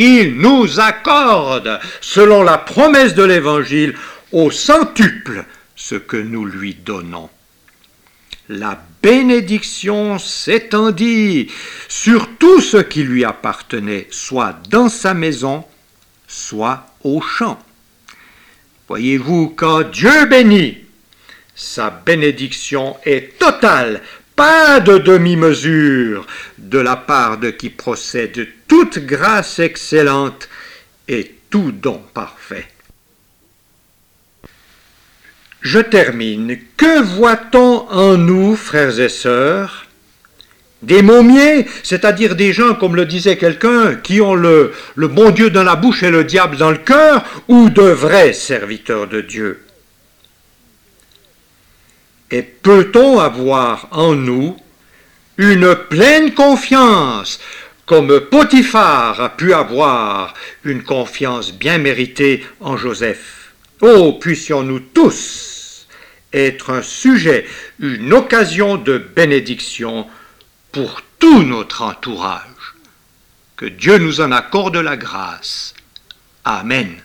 Il 0.03 0.37
nous 0.37 0.79
accorde, 0.79 1.79
selon 2.01 2.41
la 2.41 2.57
promesse 2.57 3.13
de 3.13 3.23
l'Évangile, 3.23 3.95
au 4.31 4.49
centuple 4.49 5.45
ce 5.75 5.95
que 5.95 6.17
nous 6.17 6.45
lui 6.45 6.73
donnons 6.73 7.29
la 8.51 8.77
bénédiction 9.01 10.19
s'étendit 10.19 11.49
sur 11.87 12.29
tout 12.37 12.59
ce 12.59 12.77
qui 12.77 13.03
lui 13.03 13.23
appartenait, 13.23 14.07
soit 14.11 14.55
dans 14.69 14.89
sa 14.89 15.13
maison, 15.13 15.63
soit 16.27 16.85
au 17.03 17.21
champ. 17.21 17.59
Voyez-vous, 18.89 19.53
quand 19.55 19.89
Dieu 19.89 20.25
bénit, 20.25 20.77
sa 21.55 21.89
bénédiction 21.89 22.97
est 23.05 23.39
totale, 23.39 24.01
pas 24.35 24.79
de 24.79 24.97
demi-mesure, 24.97 26.25
de 26.57 26.79
la 26.79 26.95
part 26.95 27.37
de 27.37 27.49
qui 27.49 27.69
procède 27.69 28.47
toute 28.67 28.99
grâce 28.99 29.59
excellente 29.59 30.49
et 31.07 31.35
tout 31.49 31.71
don 31.71 32.01
parfait. 32.13 32.67
Je 35.61 35.79
termine. 35.79 36.57
Que 36.75 37.01
voit-on 37.01 37.87
en 37.89 38.17
nous, 38.17 38.55
frères 38.55 38.99
et 38.99 39.09
sœurs? 39.09 39.85
Des 40.81 41.03
momiers, 41.03 41.67
c'est-à-dire 41.83 42.35
des 42.35 42.53
gens, 42.53 42.73
comme 42.73 42.95
le 42.95 43.05
disait 43.05 43.37
quelqu'un, 43.37 43.93
qui 43.95 44.19
ont 44.19 44.33
le, 44.33 44.73
le 44.95 45.07
bon 45.07 45.29
Dieu 45.29 45.51
dans 45.51 45.63
la 45.63 45.75
bouche 45.75 46.01
et 46.01 46.09
le 46.09 46.23
diable 46.23 46.57
dans 46.57 46.71
le 46.71 46.77
cœur, 46.77 47.23
ou 47.47 47.69
de 47.69 47.83
vrais 47.83 48.33
serviteurs 48.33 49.07
de 49.07 49.21
Dieu? 49.21 49.59
Et 52.31 52.41
peut-on 52.41 53.19
avoir 53.19 53.87
en 53.91 54.13
nous 54.13 54.57
une 55.37 55.75
pleine 55.75 56.33
confiance 56.33 57.39
comme 57.85 58.21
Potiphar 58.21 59.19
a 59.19 59.29
pu 59.29 59.53
avoir 59.53 60.33
une 60.63 60.83
confiance 60.83 61.51
bien 61.51 61.77
méritée 61.77 62.45
en 62.61 62.77
Joseph? 62.77 63.53
Oh, 63.81 64.13
puissions-nous 64.13 64.79
tous 64.79 65.87
être 66.33 66.69
un 66.69 66.81
sujet, 66.81 67.45
une 67.79 68.13
occasion 68.13 68.77
de 68.77 68.97
bénédiction 68.97 70.07
pour 70.71 71.01
tout 71.19 71.43
notre 71.43 71.81
entourage. 71.81 72.75
Que 73.57 73.65
Dieu 73.65 73.97
nous 73.97 74.21
en 74.21 74.31
accorde 74.31 74.77
la 74.77 74.97
grâce. 74.97 75.73
Amen. 76.45 77.01